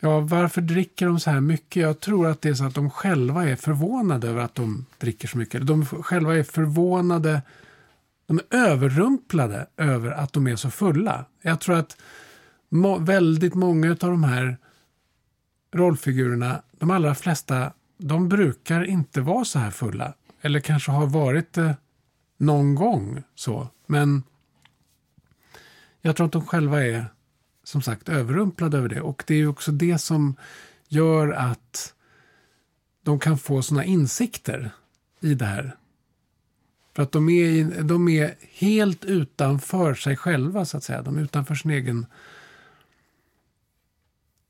Ja, 0.00 0.20
varför 0.20 0.60
dricker 0.60 1.06
de 1.06 1.20
så 1.20 1.30
här 1.30 1.40
mycket? 1.40 1.82
Jag 1.82 2.00
tror 2.00 2.26
att 2.26 2.42
det 2.42 2.48
är 2.48 2.54
så 2.54 2.64
att 2.64 2.74
de 2.74 2.90
själva 2.90 3.48
är 3.48 3.56
förvånade 3.56 4.28
över 4.28 4.42
att 4.42 4.54
de 4.54 4.86
dricker 4.98 5.28
så 5.28 5.38
mycket. 5.38 5.66
De 5.66 5.86
själva 5.86 6.36
är 6.36 6.42
förvånade, 6.42 7.42
de 8.26 8.38
är 8.38 8.56
överrumplade 8.56 9.66
över 9.76 10.10
att 10.10 10.32
de 10.32 10.46
är 10.46 10.56
så 10.56 10.70
fulla. 10.70 11.24
Jag 11.42 11.60
tror 11.60 11.76
att 11.76 11.96
må 12.68 12.98
väldigt 12.98 13.54
många 13.54 13.90
av 13.90 13.96
de 13.96 14.24
här 14.24 14.56
rollfigurerna, 15.74 16.62
de 16.78 16.90
allra 16.90 17.14
flesta, 17.14 17.72
de 17.98 18.28
brukar 18.28 18.84
inte 18.84 19.20
vara 19.20 19.44
så 19.44 19.58
här 19.58 19.70
fulla. 19.70 20.14
Eller 20.40 20.60
kanske 20.60 20.90
har 20.90 21.06
varit 21.06 21.52
det 21.52 21.76
någon 22.38 22.74
gång 22.74 23.22
så. 23.34 23.68
Men 23.86 24.22
jag 26.00 26.16
tror 26.16 26.26
att 26.26 26.32
de 26.32 26.46
själva 26.46 26.84
är 26.86 27.06
som 27.72 27.82
sagt 27.82 28.08
överrumplad 28.08 28.74
över 28.74 28.88
det. 28.88 29.00
Och 29.00 29.24
det 29.26 29.34
är 29.34 29.46
också 29.46 29.72
det 29.72 29.98
som 29.98 30.36
gör 30.88 31.28
att 31.28 31.94
de 33.02 33.18
kan 33.18 33.38
få 33.38 33.62
såna 33.62 33.84
insikter 33.84 34.70
i 35.20 35.34
det 35.34 35.44
här. 35.44 35.76
För 36.94 37.02
att 37.02 37.12
de 37.12 37.28
är, 37.28 37.82
de 37.82 38.08
är 38.08 38.34
helt 38.40 39.04
utanför 39.04 39.94
sig 39.94 40.16
själva, 40.16 40.64
så 40.64 40.76
att 40.76 40.84
säga. 40.84 41.02
De 41.02 41.18
är 41.18 41.22
utanför 41.22 41.54
sin 41.54 41.70
egen 41.70 42.06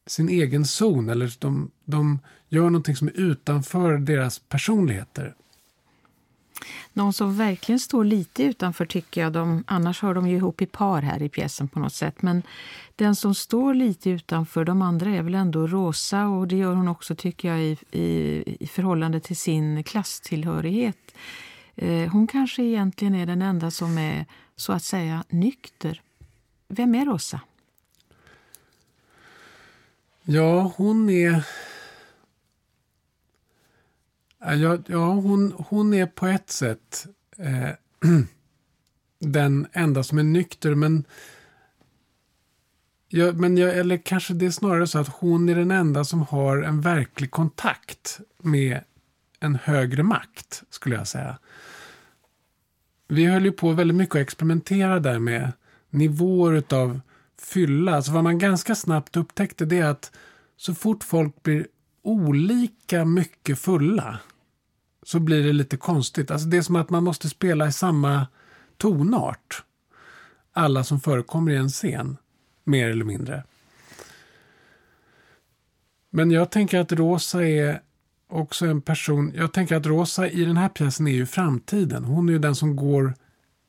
sin 0.07 0.29
egen 0.29 0.65
zon 0.65 1.09
eller 1.09 1.35
de, 1.39 1.71
de 1.85 2.19
gör 2.49 2.65
någonting 2.65 2.97
som 2.97 3.09
är 3.09 3.21
utanför 3.21 3.99
deras 3.99 4.39
personligheter. 4.39 5.35
Någon 6.93 7.13
som 7.13 7.37
verkligen 7.37 7.79
står 7.79 8.05
lite 8.05 8.43
utanför 8.43 8.87
tycker 8.87 9.21
jag, 9.21 9.33
de, 9.33 9.65
annars 9.67 10.03
hör 10.03 10.15
de 10.15 10.29
ju 10.29 10.37
ihop 10.37 10.63
i 10.63 10.67
par 10.67 11.03
här 11.03 11.23
i 11.23 11.29
pjäsen 11.29 11.69
på 11.69 11.79
något 11.79 11.95
sätt, 11.95 12.23
men 12.23 12.43
den 12.97 13.17
som 13.17 13.35
står 13.35 13.75
lite 13.75 14.11
utanför 14.11 14.65
de 14.65 14.83
andra 14.83 15.11
är 15.11 15.23
väl 15.23 15.35
ändå 15.35 15.67
Rosa 15.67 16.27
och 16.27 16.49
det 16.49 16.57
gör 16.57 16.75
hon 16.75 16.89
också 16.89 17.15
tycker 17.15 17.49
jag 17.49 17.61
i, 17.61 17.77
i, 17.91 18.57
i 18.61 18.67
förhållande 18.67 19.21
till 19.21 19.37
sin 19.37 19.85
klasstillhörighet. 19.85 21.15
Eh, 21.77 22.13
hon 22.13 22.27
kanske 22.27 22.63
egentligen 22.63 23.15
är 23.15 23.27
den 23.27 23.43
enda 23.43 23.71
som 23.71 23.99
är 23.99 24.27
så 24.57 24.73
att 24.73 24.85
säga 24.85 25.25
nykter. 25.29 26.03
Vem 26.69 26.95
är 26.95 27.07
Rosa? 27.07 27.41
Ja, 30.23 30.73
hon 30.77 31.11
är... 31.11 31.47
Ja, 34.45 34.79
ja 34.87 35.13
hon, 35.13 35.55
hon 35.69 35.95
är 35.95 36.07
på 36.07 36.27
ett 36.27 36.51
sätt 36.51 37.07
eh, 37.39 37.71
den 39.21 39.67
enda 39.73 40.03
som 40.03 40.19
är 40.19 40.23
nykter, 40.23 40.75
men... 40.75 41.05
Ja, 43.09 43.33
men 43.33 43.57
jag, 43.57 43.79
eller 43.79 43.97
kanske 43.97 44.35
det 44.35 44.47
är 44.47 44.51
snarare 44.51 44.87
så 44.87 44.99
att 44.99 45.09
hon 45.09 45.49
är 45.49 45.55
den 45.55 45.71
enda 45.71 46.05
som 46.05 46.23
har 46.23 46.63
en 46.63 46.81
verklig 46.81 47.31
kontakt 47.31 48.21
med 48.43 48.81
en 49.41 49.55
högre 49.55 50.03
makt, 50.03 50.63
skulle 50.71 50.97
jag 50.97 51.09
säga. 51.09 51.39
Vi 53.09 53.25
höll 53.25 53.45
ju 53.45 53.53
på 53.53 53.73
väldigt 53.73 53.97
mycket 53.97 54.15
att 54.15 54.23
experimentera 54.23 55.01
där 55.01 55.19
med 55.19 55.53
nivåer 55.91 56.63
av 56.71 57.01
fylla. 57.41 57.97
Alltså 57.97 58.13
vad 58.13 58.25
man 58.25 58.39
ganska 58.39 58.75
snabbt 58.75 59.17
upptäckte 59.17 59.65
det 59.65 59.79
är 59.79 59.87
att 59.87 60.13
så 60.57 60.75
fort 60.75 61.05
folk 61.05 61.43
blir 61.43 61.67
olika 62.03 63.05
mycket 63.05 63.59
fulla 63.59 64.21
så 65.03 65.21
blir 65.21 65.43
det 65.43 65.53
lite 65.53 65.77
konstigt. 65.77 66.31
Alltså 66.31 66.49
det 66.49 66.57
är 66.57 66.63
som 66.63 66.77
att 66.77 66.91
man 66.91 67.05
måste 67.05 67.29
spela 67.29 67.67
i 67.67 67.73
samma 67.73 68.27
tonart. 68.77 69.65
alla 70.53 70.85
som 70.85 71.01
förekommer 71.01 71.53
i 71.53 71.57
en 71.57 71.69
scen, 71.69 72.17
mer 72.65 72.89
eller 72.89 73.05
mindre. 73.05 73.45
Men 76.11 76.31
jag 76.31 76.51
tänker 76.51 76.81
att 76.81 76.93
Rosa 76.93 77.47
är 77.47 77.83
också 78.29 78.67
en 78.67 78.83
person, 78.83 79.33
jag 79.35 79.53
tänker 79.53 79.77
att 79.77 79.87
Rosa 79.87 80.29
i 80.29 80.45
den 80.45 80.57
här 80.57 80.69
pjäsen 80.69 81.07
är 81.07 81.13
ju 81.13 81.27
framtiden. 81.27 82.05
Hon 82.05 82.29
är 82.29 82.33
ju 82.33 82.39
den 82.39 82.55
som 82.55 82.77
går 82.77 83.15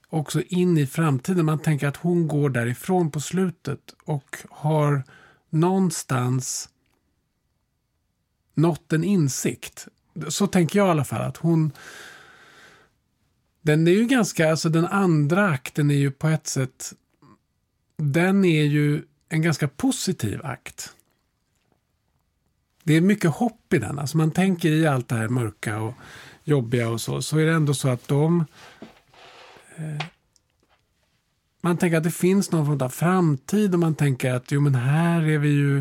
också 0.10 0.42
in 0.42 0.78
i 0.78 0.88
framtiden. 0.88 1.46
Man 1.46 1.60
tänker 1.60 1.88
att 1.88 1.98
hon 1.98 2.28
går 2.28 2.50
därifrån 2.50 3.12
på 3.12 3.20
slutet 3.20 3.96
och 4.04 4.38
har 4.50 5.04
någonstans 5.50 6.70
nått 8.54 8.94
en 8.94 9.04
insikt. 9.04 9.88
Så 10.30 10.48
tänker 10.48 10.80
jag 10.80 10.88
i 10.88 10.92
alla 10.92 11.04
fall. 11.04 11.22
att 11.22 11.38
hon... 11.38 11.72
Den 13.62 13.88
är 13.88 13.92
ju 13.92 14.06
ganska, 14.06 14.52
alltså 14.52 14.70
den 14.70 14.86
andra 14.86 15.50
akten 15.50 15.92
är 15.92 15.96
ju 15.96 16.12
på 16.12 16.28
ett 16.28 16.48
sätt, 16.48 16.94
den 17.98 18.46
är 18.46 18.64
ju 18.64 19.04
en 19.30 19.42
ganska 19.42 19.68
positiv 19.68 20.46
akt. 20.46 20.94
Det 22.84 22.94
är 22.94 23.02
mycket 23.02 23.32
hopp 23.32 23.74
i 23.74 23.78
den. 23.78 24.00
Alltså 24.00 24.18
man 24.18 24.32
tänker 24.32 24.70
i 24.70 24.88
allt 24.88 25.08
det 25.08 25.16
här 25.16 25.28
mörka 25.28 25.80
och 25.80 25.94
jobbiga 26.44 26.90
och 26.90 27.02
så, 27.02 27.22
så 27.22 27.38
är 27.38 27.46
det 27.46 27.54
ändå 27.54 27.74
så 27.74 27.90
att 27.90 28.08
de 28.08 28.46
eh, 29.76 30.06
man 31.62 31.78
tänker 31.78 31.98
att 31.98 32.04
det 32.04 32.12
finns 32.12 32.52
någon 32.52 32.66
form 32.66 32.82
av 32.82 32.90
framtid 32.90 33.74
och 33.74 33.80
man 33.80 33.96
tänker 33.96 34.34
att 34.34 34.52
jo 34.52 34.62
men 34.62 34.76
här 34.76 35.22
är 35.22 35.38
vi 35.38 35.50
ju 35.50 35.78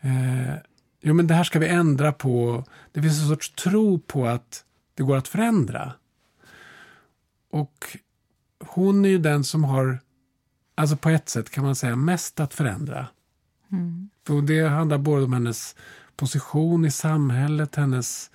eh, 0.00 0.54
jo 1.00 1.14
men 1.14 1.26
det 1.26 1.34
här 1.34 1.44
ska 1.44 1.58
vi 1.58 1.68
ändra 1.68 2.12
på. 2.12 2.64
Det 2.92 3.02
finns 3.02 3.22
en 3.22 3.28
sorts 3.28 3.50
tro 3.50 3.98
på 3.98 4.26
att 4.26 4.64
det 4.94 5.02
går 5.02 5.16
att 5.16 5.28
förändra. 5.28 5.92
Och 7.50 7.98
hon 8.58 9.04
är 9.04 9.08
ju 9.08 9.18
den 9.18 9.44
som 9.44 9.64
har, 9.64 9.98
alltså 10.74 10.96
på 10.96 11.08
ett 11.08 11.28
sätt 11.28 11.50
kan 11.50 11.64
man 11.64 11.76
säga 11.76 11.96
mest 11.96 12.40
att 12.40 12.54
förändra. 12.54 13.06
Mm. 13.72 14.10
Och 14.28 14.44
det 14.44 14.68
handlar 14.68 14.98
både 14.98 15.24
om 15.24 15.32
hennes 15.32 15.76
position 16.16 16.84
i 16.84 16.90
samhället, 16.90 17.76
hennes 17.76 18.30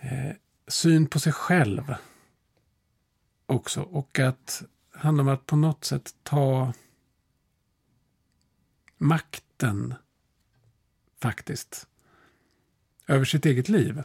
eh, 0.00 0.36
syn 0.68 1.06
på 1.06 1.20
sig 1.20 1.32
själv 1.32 1.94
också. 3.46 3.82
Och 3.82 4.18
att 4.18 4.62
handlar 4.92 5.24
om 5.24 5.28
att 5.28 5.46
på 5.46 5.56
något 5.56 5.84
sätt 5.84 6.14
ta 6.22 6.72
makten 8.98 9.94
faktiskt 11.22 11.86
över 13.06 13.24
sitt 13.24 13.46
eget 13.46 13.68
liv. 13.68 14.02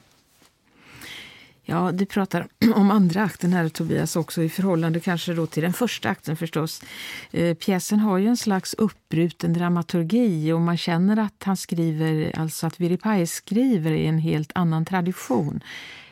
Ja, 1.68 1.92
du 1.92 2.06
pratar 2.06 2.48
om 2.76 2.92
andra 2.92 3.24
akten 3.24 3.54
här 3.54 3.70
Tobias 3.70 4.16
också 4.16 4.44
i 4.44 4.50
förhållande 4.50 5.00
kanske 5.00 5.34
då 5.34 5.48
till 5.48 5.64
den 5.64 5.74
första 5.74 6.10
akten 6.10 6.38
förstås. 6.38 6.84
Eh, 7.32 7.54
pjäsen 7.56 8.00
har 8.00 8.18
ju 8.18 8.28
en 8.28 8.38
slags 8.38 8.74
uppbruten 8.74 9.54
dramaturgi 9.54 10.52
och 10.52 10.62
man 10.62 10.78
känner 10.78 11.18
att 11.18 11.44
han 11.44 11.58
skriver, 11.58 12.40
alltså 12.40 12.68
att 12.68 12.80
Viripai 12.80 13.28
skriver 13.28 13.92
i 13.92 14.06
en 14.06 14.20
helt 14.20 14.52
annan 14.56 14.86
tradition. 14.86 15.64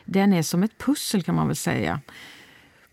Den 0.04 0.32
är 0.32 0.42
som 0.42 0.62
ett 0.62 0.78
pussel 0.78 1.22
kan 1.22 1.34
man 1.34 1.46
väl 1.46 1.56
säga. 1.56 2.00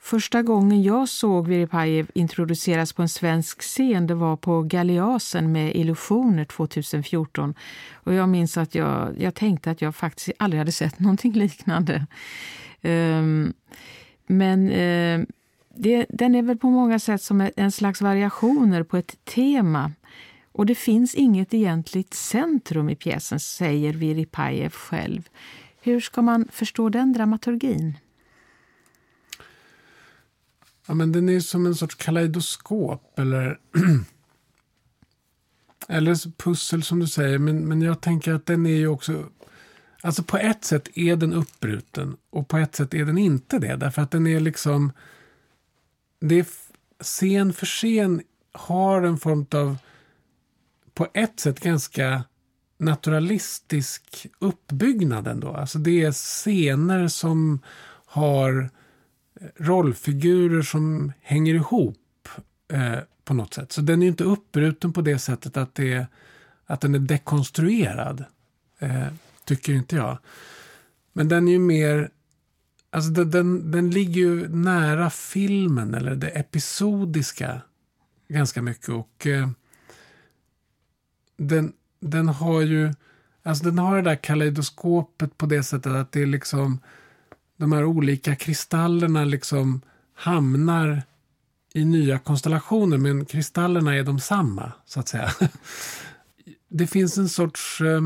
Första 0.03 0.41
gången 0.41 0.83
jag 0.83 1.09
såg 1.09 1.47
Viripajev 1.47 2.11
introduceras 2.13 2.93
på 2.93 3.01
en 3.01 3.09
svensk 3.09 3.61
scen 3.61 4.07
det 4.07 4.15
var 4.15 4.37
på 4.37 4.61
Galeasen 4.61 5.51
med 5.51 5.75
Illusioner 5.75 6.45
2014. 6.45 7.53
Och 7.93 8.13
jag 8.13 8.29
minns 8.29 8.57
att 8.57 8.75
jag, 8.75 9.15
jag 9.17 9.35
tänkte 9.35 9.71
att 9.71 9.81
jag 9.81 9.95
faktiskt 9.95 10.31
aldrig 10.37 10.59
hade 10.59 10.71
sett 10.71 10.99
någonting 10.99 11.33
liknande. 11.33 12.07
Um, 12.81 13.53
men 14.27 14.71
uh, 14.71 15.25
det, 15.75 16.05
den 16.09 16.35
är 16.35 16.41
väl 16.41 16.57
på 16.57 16.69
många 16.69 16.99
sätt 16.99 17.21
som 17.21 17.49
en 17.55 17.71
slags 17.71 18.01
variationer 18.01 18.83
på 18.83 18.97
ett 18.97 19.25
tema. 19.25 19.91
Och 20.51 20.65
det 20.65 20.75
finns 20.75 21.15
inget 21.15 21.53
egentligt 21.53 22.13
centrum 22.13 22.89
i 22.89 22.95
pjäsen, 22.95 23.39
säger 23.39 23.93
Viripajev 23.93 24.69
själv. 24.69 25.29
Hur 25.81 25.99
ska 25.99 26.21
man 26.21 26.47
förstå 26.51 26.89
den 26.89 27.13
dramaturgin? 27.13 27.97
Ja, 30.87 30.93
men 30.93 31.11
den 31.11 31.29
är 31.29 31.39
som 31.39 31.65
en 31.65 31.75
sorts 31.75 31.95
kaleidoskop 31.95 33.19
eller, 33.19 33.59
eller 35.87 36.37
pussel 36.37 36.83
som 36.83 36.99
du 36.99 37.07
säger. 37.07 37.37
Men, 37.37 37.67
men 37.67 37.81
jag 37.81 38.01
tänker 38.01 38.33
att 38.33 38.45
den 38.45 38.65
är 38.65 38.75
ju 38.75 38.87
också... 38.87 39.29
Alltså 40.03 40.23
på 40.23 40.37
ett 40.37 40.65
sätt 40.65 40.89
är 40.95 41.15
den 41.15 41.33
uppbruten 41.33 42.17
och 42.29 42.47
på 42.47 42.57
ett 42.57 42.75
sätt 42.75 42.93
är 42.93 43.05
den 43.05 43.17
inte 43.17 43.59
det. 43.59 43.75
Därför 43.75 44.01
att 44.01 44.11
den 44.11 44.27
är 44.27 44.39
liksom... 44.39 44.91
Det 46.19 46.39
är 46.39 46.45
scen 47.03 47.53
för 47.53 47.65
scen 47.65 48.21
har 48.51 49.01
en 49.01 49.17
form 49.17 49.45
av 49.51 49.77
på 50.93 51.07
ett 51.13 51.39
sätt 51.39 51.59
ganska 51.59 52.23
naturalistisk 52.77 54.27
uppbyggnad 54.39 55.27
ändå. 55.27 55.53
Alltså 55.53 55.79
det 55.79 56.03
är 56.03 56.11
scener 56.11 57.07
som 57.07 57.59
har 58.05 58.69
rollfigurer 59.57 60.61
som 60.61 61.13
hänger 61.21 61.53
ihop 61.53 62.29
eh, 62.73 62.99
på 63.23 63.33
något 63.33 63.53
sätt. 63.53 63.71
Så 63.71 63.81
den 63.81 64.03
är 64.03 64.07
inte 64.07 64.23
uppbruten 64.23 64.93
på 64.93 65.01
det 65.01 65.19
sättet 65.19 65.57
att, 65.57 65.75
det, 65.75 66.07
att 66.65 66.81
den 66.81 66.95
är 66.95 66.99
dekonstruerad. 66.99 68.25
Eh, 68.79 69.07
tycker 69.45 69.73
inte 69.73 69.95
jag. 69.95 70.17
Men 71.13 71.27
den 71.27 71.47
är 71.47 71.51
ju 71.51 71.59
mer... 71.59 72.09
Alltså 72.89 73.11
den, 73.11 73.31
den, 73.31 73.71
den 73.71 73.89
ligger 73.89 74.21
ju 74.21 74.49
nära 74.49 75.09
filmen 75.09 75.93
eller 75.93 76.15
det 76.15 76.29
episodiska 76.29 77.61
ganska 78.27 78.61
mycket. 78.61 78.89
Och 78.89 79.27
eh, 79.27 79.49
den, 81.37 81.73
den 81.99 82.27
har 82.27 82.61
ju... 82.61 82.93
Alltså 83.43 83.63
den 83.63 83.77
har 83.77 83.95
det 83.95 84.01
där 84.01 84.15
kaleidoskopet 84.15 85.37
på 85.37 85.45
det 85.45 85.63
sättet 85.63 85.91
att 85.91 86.11
det 86.11 86.21
är 86.21 86.25
liksom 86.25 86.79
de 87.61 87.71
här 87.71 87.85
olika 87.85 88.35
kristallerna 88.35 89.25
liksom 89.25 89.81
hamnar 90.13 91.03
i 91.73 91.85
nya 91.85 92.19
konstellationer, 92.19 92.97
men 92.97 93.25
kristallerna 93.25 93.95
är 93.95 94.03
de 94.03 94.19
samma, 94.19 94.71
så 94.85 94.99
att 94.99 95.07
säga. 95.07 95.31
Det 96.69 96.87
finns 96.87 97.17
en 97.17 97.29
sorts, 97.29 97.81
eh, 97.81 98.01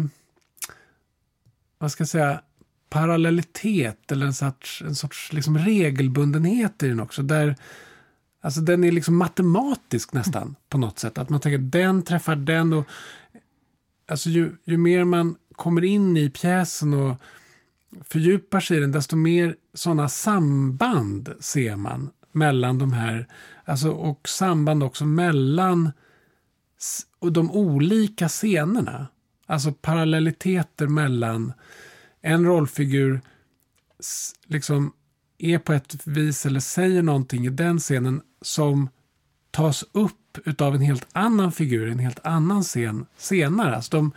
vad 1.78 1.92
ska 1.92 2.02
jag 2.02 2.10
säga, 2.10 2.42
parallellitet 2.90 4.12
eller 4.12 4.26
en 4.26 4.34
sorts, 4.34 4.82
en 4.82 4.96
sorts 4.96 5.34
liksom 5.34 5.58
regelbundenhet 5.58 6.84
i 6.84 6.88
den 6.88 7.00
också. 7.00 7.24
Där, 7.24 7.56
alltså 8.42 8.62
den 8.62 8.84
är 8.84 8.92
liksom 8.92 9.18
matematisk 9.18 10.14
nästan 10.14 10.56
på 10.70 10.78
något 10.78 11.00
sätt. 11.00 11.18
Att 11.18 11.30
man 11.30 11.40
tänker 11.40 11.58
den 11.58 12.02
träffar 12.02 12.36
den. 12.36 12.74
och 12.74 12.86
alltså 14.08 14.30
ju, 14.30 14.56
ju 14.64 14.78
mer 14.78 15.04
man 15.04 15.36
kommer 15.52 15.84
in 15.84 16.18
i 16.18 16.30
pjäsen 16.30 16.94
och 16.94 17.18
fördjupar 18.04 18.60
sig 18.60 18.78
i 18.78 18.80
den, 18.80 18.92
desto 18.92 19.16
mer 19.16 19.56
sådana 19.74 20.10
samband 20.10 21.34
ser 21.40 21.76
man 21.76 22.10
mellan 22.32 22.78
de 22.78 22.94
här, 22.94 23.28
alltså, 23.66 23.90
och 23.90 24.30
samband 24.30 24.84
också 24.84 25.06
mellan 25.06 25.92
de 27.32 27.52
olika 27.52 28.30
scenerna. 28.30 29.08
Alltså 29.46 29.72
parallelliteter 29.72 30.88
mellan 30.88 31.54
en 32.22 32.46
rollfigur 32.46 33.22
liksom 34.48 34.94
är 35.38 35.60
på 35.60 35.74
ett 35.74 36.08
vis 36.08 36.46
eller 36.46 36.60
säger 36.60 37.02
någonting 37.02 37.46
i 37.46 37.50
den 37.50 37.80
scenen 37.80 38.22
som 38.42 38.90
tas 39.52 39.86
upp 39.92 40.62
av 40.62 40.76
en 40.76 40.82
helt 40.82 41.08
annan 41.12 41.52
figur, 41.52 41.90
en 41.90 42.00
helt 42.00 42.26
annan 42.26 42.64
scen 42.64 43.06
senare. 43.18 43.76
Alltså 43.76 43.98
de, 43.98 44.12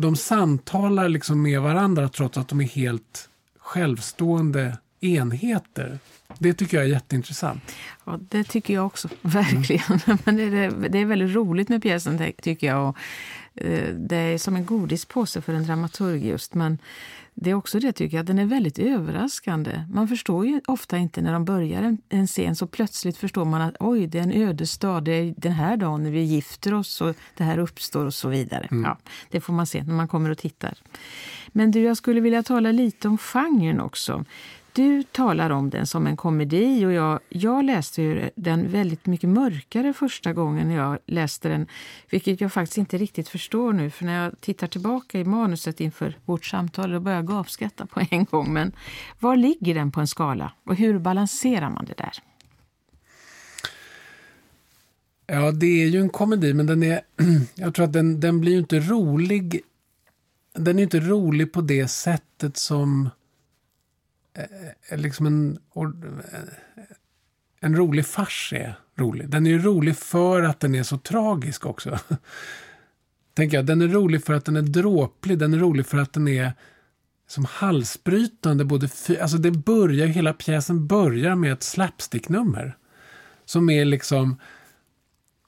de 0.00 0.16
samtalar 0.16 1.08
liksom 1.08 1.42
med 1.42 1.60
varandra 1.60 2.08
trots 2.08 2.38
att 2.38 2.48
de 2.48 2.60
är 2.60 2.64
helt 2.64 3.28
självstående 3.58 4.78
enheter. 5.00 5.98
Det 6.38 6.54
tycker 6.54 6.76
jag 6.76 6.86
är 6.86 6.90
jätteintressant. 6.90 7.74
Ja, 8.04 8.18
det 8.28 8.44
tycker 8.44 8.74
jag 8.74 8.86
också, 8.86 9.08
verkligen. 9.22 10.00
Mm. 10.06 10.18
Men 10.24 10.36
det 10.36 10.42
är, 10.42 10.88
det 10.88 10.98
är 10.98 11.04
väldigt 11.04 11.34
roligt 11.34 11.68
med 11.68 11.82
pjäsen, 11.82 12.32
tycker 12.42 12.66
jag. 12.66 12.88
Och, 12.88 12.96
eh, 13.54 13.94
det 13.94 14.16
är 14.16 14.38
som 14.38 14.56
en 14.56 14.66
godispåse 14.66 15.40
för 15.40 15.52
en 15.52 15.66
dramaturg 15.66 16.26
just. 16.26 16.54
Men 16.54 16.78
det 17.40 17.50
är 17.50 17.54
också 17.54 17.78
det 17.78 17.92
tycker 17.92 18.16
jag, 18.16 18.26
den 18.26 18.38
är 18.38 18.44
väldigt 18.44 18.78
överraskande. 18.78 19.82
Man 19.90 20.08
förstår 20.08 20.46
ju 20.46 20.60
ofta 20.66 20.98
inte 20.98 21.22
när 21.22 21.32
de 21.32 21.44
börjar 21.44 21.82
en, 21.82 21.98
en 22.08 22.26
scen 22.26 22.56
så 22.56 22.66
plötsligt 22.66 23.16
förstår 23.16 23.44
man 23.44 23.60
att 23.60 23.76
oj, 23.80 24.06
det 24.06 24.18
är 24.18 24.22
en 24.22 24.32
ödesdag, 24.32 25.04
det 25.04 25.12
är 25.12 25.34
den 25.36 25.52
här 25.52 25.76
dagen 25.76 26.02
när 26.02 26.10
vi 26.10 26.20
gifter 26.20 26.74
oss 26.74 27.00
och 27.00 27.16
det 27.36 27.44
här 27.44 27.58
uppstår 27.58 28.06
och 28.06 28.14
så 28.14 28.28
vidare. 28.28 28.68
Mm. 28.70 28.84
Ja, 28.84 28.98
det 29.30 29.40
får 29.40 29.52
man 29.52 29.66
se 29.66 29.82
när 29.82 29.94
man 29.94 30.08
kommer 30.08 30.30
och 30.30 30.38
tittar. 30.38 30.74
Men 31.48 31.70
du, 31.70 31.80
jag 31.80 31.96
skulle 31.96 32.20
vilja 32.20 32.42
tala 32.42 32.72
lite 32.72 33.08
om 33.08 33.18
genren 33.18 33.80
också 33.80 34.24
du 34.78 35.02
talar 35.02 35.50
om 35.50 35.70
den 35.70 35.86
som 35.86 36.06
en 36.06 36.16
komedi 36.16 36.86
och 36.86 36.92
jag, 36.92 37.20
jag 37.28 37.64
läste 37.64 38.30
den 38.34 38.68
väldigt 38.68 39.06
mycket 39.06 39.28
mörkare 39.28 39.92
första 39.92 40.32
gången 40.32 40.70
jag 40.70 40.98
läste 41.06 41.48
den. 41.48 41.66
Vilket 42.10 42.40
jag 42.40 42.52
faktiskt 42.52 42.78
inte 42.78 42.98
riktigt 42.98 43.28
förstår 43.28 43.72
nu 43.72 43.90
för 43.90 44.04
när 44.04 44.24
jag 44.24 44.40
tittar 44.40 44.66
tillbaka 44.66 45.18
i 45.18 45.24
manuset 45.24 45.80
inför 45.80 46.14
vårt 46.24 46.44
samtal 46.44 46.90
då 46.90 47.00
börjar 47.00 47.18
jag 47.18 47.26
gapskratta 47.26 47.86
på 47.86 48.00
en 48.10 48.24
gång. 48.24 48.52
Men 48.52 48.72
var 49.18 49.36
ligger 49.36 49.74
den 49.74 49.90
på 49.90 50.00
en 50.00 50.06
skala 50.06 50.52
och 50.64 50.76
hur 50.76 50.98
balanserar 50.98 51.70
man 51.70 51.84
det 51.84 51.96
där? 51.96 52.12
Ja, 55.26 55.52
det 55.52 55.82
är 55.82 55.86
ju 55.86 56.00
en 56.00 56.10
komedi, 56.10 56.54
men 56.54 56.66
den 56.66 56.82
är, 56.82 57.00
jag 57.54 57.74
tror 57.74 57.84
att 57.84 57.92
den, 57.92 58.20
den 58.20 58.40
blir 58.40 58.52
ju 58.52 58.58
inte 58.58 58.80
rolig. 58.80 59.60
Den 60.54 60.78
är 60.78 60.82
inte 60.82 61.00
rolig 61.00 61.52
på 61.52 61.60
det 61.60 61.88
sättet 61.88 62.56
som 62.56 63.06
eh, 63.06 63.10
Eh, 64.38 64.44
eh, 64.88 64.98
liksom 64.98 65.26
en, 65.26 65.58
eh, 65.76 66.42
en 67.60 67.76
rolig 67.76 68.06
fars 68.06 68.52
är 68.56 68.74
rolig. 68.96 69.28
Den 69.28 69.46
är 69.46 69.50
ju 69.50 69.58
rolig 69.58 69.96
för 69.96 70.42
att 70.42 70.60
den 70.60 70.74
är 70.74 70.82
så 70.82 70.98
tragisk 70.98 71.66
också. 71.66 71.98
Tänker 73.34 73.56
jag. 73.56 73.66
Den 73.66 73.82
är 73.82 73.88
rolig 73.88 74.24
för 74.24 74.34
att 74.34 74.44
den 74.44 74.56
är 74.56 74.62
dråplig. 74.62 75.38
Den 75.38 75.54
är 75.54 75.58
rolig 75.58 75.86
för 75.86 75.98
att 75.98 76.12
den 76.12 76.28
är 76.28 76.52
som 77.28 77.44
halsbrytande. 77.44 78.64
Både 78.64 78.88
alltså 79.20 79.36
det 79.36 79.50
börjar, 79.50 80.06
hela 80.06 80.32
pjäsen 80.32 80.86
börjar 80.86 81.34
med 81.34 81.52
ett 81.52 81.62
slapsticknummer. 81.62 82.76
Som 83.44 83.70
är 83.70 83.84
liksom 83.84 84.36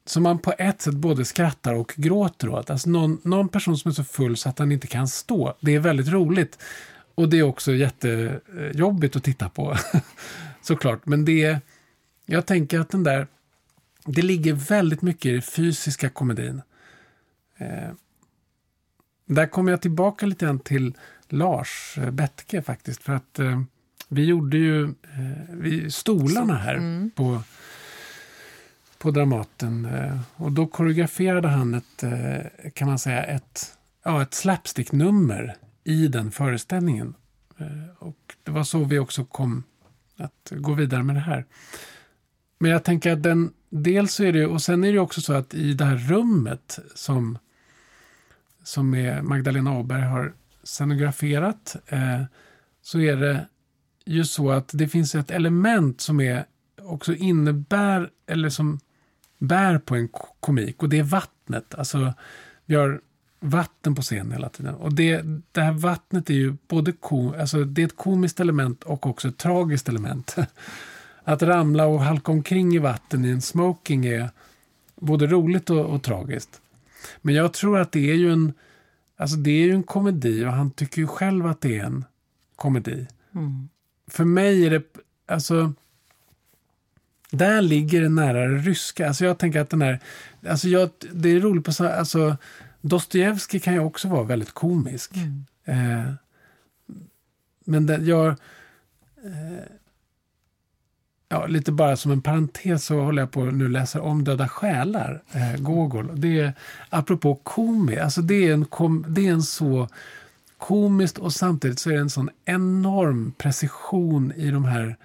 som 0.07 0.23
man 0.23 0.39
på 0.39 0.55
ett 0.59 0.83
sätt 0.83 0.95
både 0.95 1.25
skrattar 1.25 1.75
och 1.75 1.95
gråter 1.97 2.49
åt. 2.49 2.71
Alltså 2.71 2.91
någon, 2.91 3.21
någon 3.25 3.49
person 3.49 3.79
som 3.79 3.89
är 3.89 3.93
så 3.93 4.05
full 4.05 4.37
så 4.37 4.49
att 4.49 4.59
han 4.59 4.73
inte 4.73 4.87
kan 4.87 5.09
stå. 5.09 5.57
Det 5.61 5.75
är 5.75 5.81
väldigt 5.81 6.09
roligt. 6.09 6.59
Och 7.21 7.29
det 7.29 7.39
är 7.39 7.43
också 7.43 7.73
jättejobbigt 7.73 9.17
att 9.17 9.25
titta 9.25 9.49
på. 9.49 9.77
Såklart. 10.63 11.07
Men 11.07 11.25
det 11.25 11.45
är, 11.45 11.61
jag 12.27 12.47
tänker 12.47 12.81
att 12.81 12.91
den 12.91 13.03
där, 13.03 13.27
det 14.05 14.23
ligger 14.23 14.53
väldigt 14.53 15.03
mycket 15.03 15.27
i 15.27 15.33
den 15.33 15.43
fysiska 15.43 16.09
komedin. 16.09 16.63
Eh, 17.59 17.91
där 19.27 19.47
kommer 19.47 19.71
jag 19.71 19.83
tillbaka 19.83 20.27
lite 20.27 20.45
grann 20.45 20.59
till 20.59 20.95
Lars 21.29 21.99
eh, 21.99 22.11
Bettke 22.11 22.63
faktiskt. 22.63 23.03
För 23.03 23.13
att 23.13 23.39
eh, 23.39 23.63
vi 24.09 24.25
gjorde 24.25 24.57
ju 24.57 24.85
eh, 24.85 24.91
vi, 25.49 25.91
stolarna 25.91 26.55
här 26.55 26.75
mm. 26.75 27.11
på, 27.11 27.43
på 28.99 29.11
Dramaten. 29.11 29.85
Eh, 29.85 30.21
och 30.37 30.53
då 30.53 30.67
koreograferade 30.67 31.49
han 31.49 31.75
ett, 31.75 32.03
eh, 32.03 32.71
kan 32.75 32.89
man 32.89 32.99
säga, 32.99 33.23
ett, 33.23 33.79
ja, 34.05 34.23
ett 34.23 34.35
slapstick-nummer 34.35 35.57
i 35.85 36.09
den 36.09 36.31
föreställningen. 36.31 37.15
Eh, 37.59 37.97
och 37.99 38.35
det 38.43 38.51
var 38.51 38.65
så 38.65 38.85
vi 38.85 38.99
också 38.99 39.25
kom 39.25 39.63
att 40.17 40.53
gå 40.57 40.75
vidare 40.75 41.03
med 41.03 41.17
det 41.17 41.21
här. 41.21 41.47
Men 42.59 42.71
jag 42.71 42.85
tänker 42.85 43.13
att 43.13 43.23
den, 43.23 43.53
dels 43.69 44.15
så 44.15 44.25
är 44.25 44.33
det, 44.33 44.47
och 44.47 44.63
sen 44.63 44.85
är 44.85 44.93
det 44.93 44.99
också 44.99 45.21
så 45.21 45.33
att 45.33 45.55
i 45.55 45.75
det 45.75 45.85
här 45.85 45.97
rummet 45.97 46.79
som, 46.95 47.39
som 48.63 48.95
är 48.95 49.23
Magdalena 49.23 49.79
Åberg 49.79 50.03
har 50.03 50.33
scenograferat, 50.63 51.77
eh, 51.87 52.23
så 52.83 53.01
är 53.01 53.17
det 53.17 53.47
ju 54.05 54.25
så 54.25 54.51
att 54.51 54.71
det 54.73 54.89
finns 54.89 55.15
ett 55.15 55.31
element 55.31 56.01
som 56.01 56.21
är 56.21 56.45
också 56.83 57.15
innebär, 57.15 58.11
eller 58.27 58.49
som 58.49 58.81
bär 59.39 59.79
på 59.79 59.95
en 59.95 60.09
komik, 60.41 60.83
och 60.83 60.89
det 60.89 60.99
är 60.99 61.03
vattnet. 61.03 61.75
Alltså, 61.75 62.15
vi 62.65 62.75
har 62.75 63.01
vatten 63.41 63.95
på 63.95 64.03
scenen 64.03 64.33
hela 64.33 64.49
tiden. 64.49 64.75
Och 64.75 64.95
det, 64.95 65.23
det 65.53 65.61
här 65.61 65.73
vattnet 65.73 66.31
är 66.31 66.35
ju 66.35 66.57
både 66.69 66.93
kom, 66.93 67.35
alltså 67.41 67.65
det 67.65 67.83
är 67.83 67.87
ett 67.87 67.97
komiskt 67.97 68.41
element 68.41 68.83
och 68.83 69.07
också 69.07 69.29
ett 69.29 69.39
tragiskt 69.39 69.89
element. 69.89 70.37
Att 71.25 71.43
ramla 71.43 71.87
och 71.87 72.01
halka 72.01 72.33
omkring 72.33 72.75
i 72.75 72.79
vatten 72.79 73.25
i 73.25 73.31
en 73.31 73.41
smoking 73.41 74.07
är 74.07 74.31
både 74.97 75.27
roligt 75.27 75.71
och, 75.71 75.85
och 75.87 76.03
tragiskt. 76.03 76.61
Men 77.23 77.35
jag 77.35 77.53
tror 77.53 77.79
att 77.79 77.93
det 77.93 78.11
är 78.11 78.15
ju 78.15 78.33
en 78.33 78.53
Alltså 79.21 79.37
det 79.37 79.51
är 79.51 79.65
ju 79.67 79.73
en 79.73 79.83
komedi 79.83 80.45
och 80.45 80.53
han 80.53 80.71
tycker 80.71 81.01
ju 81.01 81.07
själv 81.07 81.47
att 81.47 81.61
det 81.61 81.79
är 81.79 81.85
en 81.85 82.05
komedi. 82.57 83.07
Mm. 83.35 83.69
För 84.11 84.25
mig 84.25 84.67
är 84.67 84.71
det, 84.71 84.83
alltså, 85.27 85.73
där 87.31 87.63
ligger 87.63 88.01
det 88.01 88.09
nära 88.09 88.49
det 88.49 88.59
ryska. 88.59 89.09
Alltså 89.09 89.25
jag 89.25 89.39
tänker 89.39 89.61
att 89.61 89.71
den 89.71 89.83
här, 89.83 90.01
alltså 90.49 90.69
jag, 90.69 90.91
det 91.13 91.29
är 91.29 91.41
roligt 91.41 91.65
på 91.65 91.73
så 91.73 91.89
alltså 91.89 92.37
Dostojevskij 92.81 93.61
kan 93.61 93.75
ju 93.75 93.81
också 93.81 94.09
vara 94.09 94.23
väldigt 94.23 94.53
komisk. 94.53 95.13
Mm. 95.17 95.45
Eh, 95.65 96.13
men 97.65 97.87
det, 97.87 97.97
jag, 97.97 98.29
eh, 99.25 99.65
Ja, 101.33 101.47
lite 101.47 101.73
bara 101.73 101.97
som 101.97 102.13
en 102.13 102.23
parentes 102.23 102.85
så 102.85 103.01
håller 103.01 103.23
jag 103.23 103.31
på 103.31 103.45
nu 103.45 103.69
läsa 103.69 104.03
om 104.03 104.25
Döda 104.25 104.49
själar, 104.49 105.23
eh, 105.33 105.61
Gogol. 105.61 106.21
Det 106.21 106.41
är, 106.41 106.53
apropå 106.89 107.35
komi, 107.35 107.99
alltså 107.99 108.23
det 108.23 108.49
är, 108.49 108.53
en 108.53 108.65
kom, 108.65 109.05
det 109.09 109.27
är 109.27 109.33
en 109.33 109.43
så 109.43 109.89
komiskt 110.59 111.19
och 111.19 111.33
samtidigt 111.33 111.79
så 111.79 111.91
är 111.91 111.95
det 111.95 112.01
en 112.01 112.11
sån 112.11 112.31
enorm 112.45 113.33
precision 113.39 114.33
i 114.33 114.51
de 114.51 114.65
här 114.65 114.97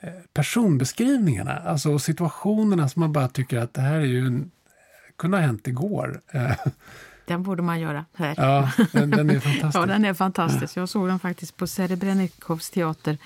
eh, 0.00 0.12
personbeskrivningarna, 0.32 1.56
alltså 1.56 1.98
situationerna 1.98 2.88
som 2.88 3.00
man 3.00 3.12
bara 3.12 3.28
tycker 3.28 3.58
att 3.58 3.74
det 3.74 3.80
här 3.80 3.96
är 3.96 4.04
ju 4.04 4.26
en, 4.26 4.50
kunde 5.20 5.36
ha 5.36 5.42
hänt 5.42 5.66
igår. 5.66 6.20
Eh, 6.32 6.52
den 7.26 7.42
borde 7.42 7.62
man 7.62 7.80
göra 7.80 8.04
här. 8.14 8.34
Ja, 8.36 8.70
den, 8.92 9.10
den 9.10 9.30
är 9.30 9.40
fantastisk. 9.40 9.74
ja, 9.74 9.86
den 9.86 10.04
är 10.04 10.14
fantastisk. 10.14 10.76
Jag 10.76 10.88
såg 10.88 11.08
den 11.08 11.18
faktiskt 11.18 11.56
på 11.56 11.66
Serebrenikovs 11.66 12.70
teater 12.70 13.18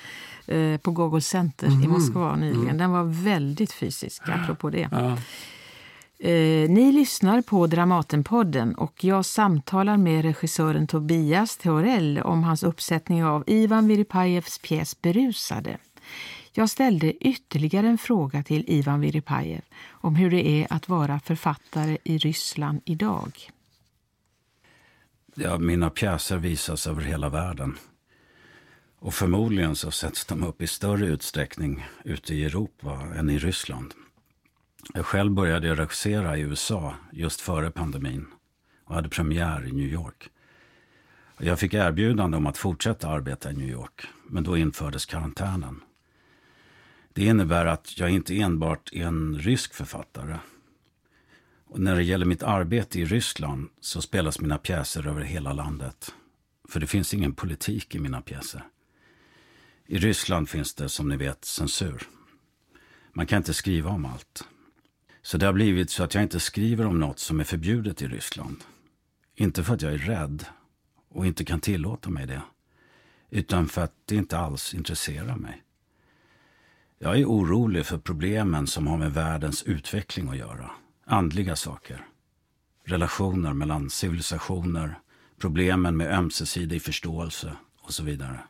eh, 0.47 0.77
på 0.77 0.91
Gogol 0.91 1.23
Center 1.23 1.67
mm. 1.67 1.83
i 1.83 1.87
Moskva 1.87 2.37
nyligen. 2.37 2.65
Mm. 2.65 2.79
Den 2.79 2.91
var 2.91 3.05
väldigt 3.05 3.73
fysisk, 3.73 4.23
apropå 4.29 4.71
det. 4.71 4.89
Ja. 4.93 5.19
Eh, 6.29 6.71
ni 6.71 6.93
lyssnar 6.93 7.43
på 7.43 7.67
Dramatenpodden 7.67 8.75
och 8.75 9.05
jag 9.05 9.25
samtalar 9.25 9.97
med 9.97 10.25
regissören 10.25 10.87
Tobias 10.87 11.57
Theorell 11.57 12.19
om 12.19 12.45
hans 12.45 12.63
uppsättning 12.63 13.25
av 13.25 13.45
Ivan 13.47 13.89
Viripajevs 13.89 14.59
pjäs 14.59 15.03
Berusade. 15.03 15.79
Jag 16.57 16.71
ställde 16.71 17.27
ytterligare 17.27 17.89
en 17.89 17.99
fråga 17.99 18.43
till 18.43 18.65
Ivan 18.67 19.01
Viripajev 19.01 19.63
om 19.91 20.17
hur 20.17 20.31
det 20.31 20.49
är 20.49 20.67
att 20.71 20.89
vara 20.89 21.21
författare 21.21 21.99
i 22.05 22.19
Ryssland 22.19 22.81
idag. 22.85 23.51
Ja, 25.35 25.59
mina 25.59 25.91
pjäser 25.91 26.37
visas 26.37 26.87
över 26.87 27.03
hela 27.03 27.29
världen. 27.29 27.79
Och 28.99 29.15
förmodligen 29.15 29.77
så 29.77 29.91
sätts 29.91 30.25
de 30.25 30.45
upp 30.45 30.63
i 30.63 30.67
större 30.67 31.07
utsträckning 31.07 31.87
ute 32.05 32.35
i 32.35 32.45
Europa 32.45 33.03
än 33.17 33.31
i 33.31 33.39
Ryssland. 33.39 33.95
Jag 34.95 35.07
själv 35.07 35.33
började 35.33 35.75
regissera 35.75 36.37
i 36.37 36.41
USA 36.41 36.95
just 37.13 37.41
före 37.41 37.71
pandemin 37.71 38.27
och 38.85 38.95
hade 38.95 39.09
premiär 39.09 39.67
i 39.67 39.73
New 39.73 39.93
York. 39.93 40.31
Jag 41.39 41.59
fick 41.59 41.75
erbjudande 41.75 42.37
om 42.37 42.47
att 42.47 42.59
fortsätta 42.59 43.09
arbeta 43.09 43.51
i 43.51 43.55
New 43.55 43.69
York, 43.69 44.07
men 44.25 44.45
då 44.45 44.57
infördes 44.57 45.07
karantänen. 45.07 45.81
Det 47.15 47.25
innebär 47.25 47.67
att 47.67 47.99
jag 47.99 48.11
inte 48.11 48.41
enbart 48.41 48.93
är 48.93 49.07
en 49.07 49.39
rysk 49.39 49.75
författare 49.75 50.39
och 51.75 51.81
när 51.81 51.97
det 51.97 52.03
gäller 52.03 52.27
mitt 52.27 52.43
arbete 52.43 53.01
i 53.01 53.05
Ryssland 53.05 53.69
så 53.81 54.03
spelas 54.03 54.41
mina 54.41 54.59
pjäser 54.59 55.07
över 55.07 55.21
hela 55.21 55.53
landet. 55.53 56.15
För 56.69 56.81
det 56.81 56.87
finns 56.87 57.15
ingen 57.15 57.35
politik 57.35 57.95
i 57.95 57.99
mina 57.99 58.21
pjäser. 58.23 58.65
I 59.87 59.99
Ryssland 59.99 60.49
finns 60.49 60.75
det, 60.75 60.89
som 60.89 61.09
ni 61.09 61.17
vet, 61.17 61.45
censur. 61.45 62.03
Man 63.13 63.27
kan 63.27 63.37
inte 63.37 63.55
skriva 63.55 63.91
om 63.91 64.05
allt. 64.05 64.45
Så 65.23 65.39
det 65.39 65.47
har 65.47 65.53
blivit 65.53 65.91
så 65.91 66.05
att 66.05 66.15
jag 66.15 66.23
inte 66.23 66.41
skriver 66.41 66.87
om 66.87 67.01
något 67.01 67.19
som 67.19 67.41
är 67.41 67.45
förbjudet 67.45 68.03
i 68.03 68.09
Ryssland. 68.09 68.57
Inte 69.35 69.65
för 69.65 69.75
att 69.75 69.83
jag 69.83 69.93
är 69.93 69.99
rädd 69.99 70.47
och 71.09 71.27
inte 71.27 71.45
kan 71.45 71.61
tillåta 71.61 72.11
mig 72.11 72.27
det. 72.27 72.43
Utan 73.31 73.69
för 73.69 73.83
att 73.83 73.95
det 74.05 74.17
inte 74.17 74.39
alls 74.39 74.75
intresserar 74.75 75.37
mig. 75.37 75.64
Jag 77.05 77.19
är 77.19 77.25
orolig 77.25 77.87
för 77.87 77.99
problemen 77.99 78.67
som 78.67 78.87
har 78.87 78.97
med 78.97 79.13
världens 79.15 79.63
utveckling 79.63 80.29
att 80.29 80.37
göra 80.37 80.71
andliga 81.07 81.57
saker. 81.57 82.07
Relationer 82.85 83.53
mellan 83.53 83.91
civilisationer, 83.91 84.99
problemen 85.39 85.97
med 85.97 86.19
ömsesidig 86.19 86.83
förståelse 86.83 87.57
och 87.83 87.95
så 87.95 88.03
vidare. 88.03 88.41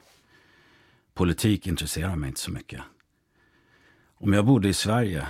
Politik 1.15 1.67
intresserar 1.67 2.17
mig 2.17 2.29
inte 2.29 2.41
så 2.41 2.51
mycket. 2.51 2.83
Om 4.15 4.33
jag 4.33 4.47
bodde 4.47 4.69
i 4.69 4.75
Sverige 4.75 5.29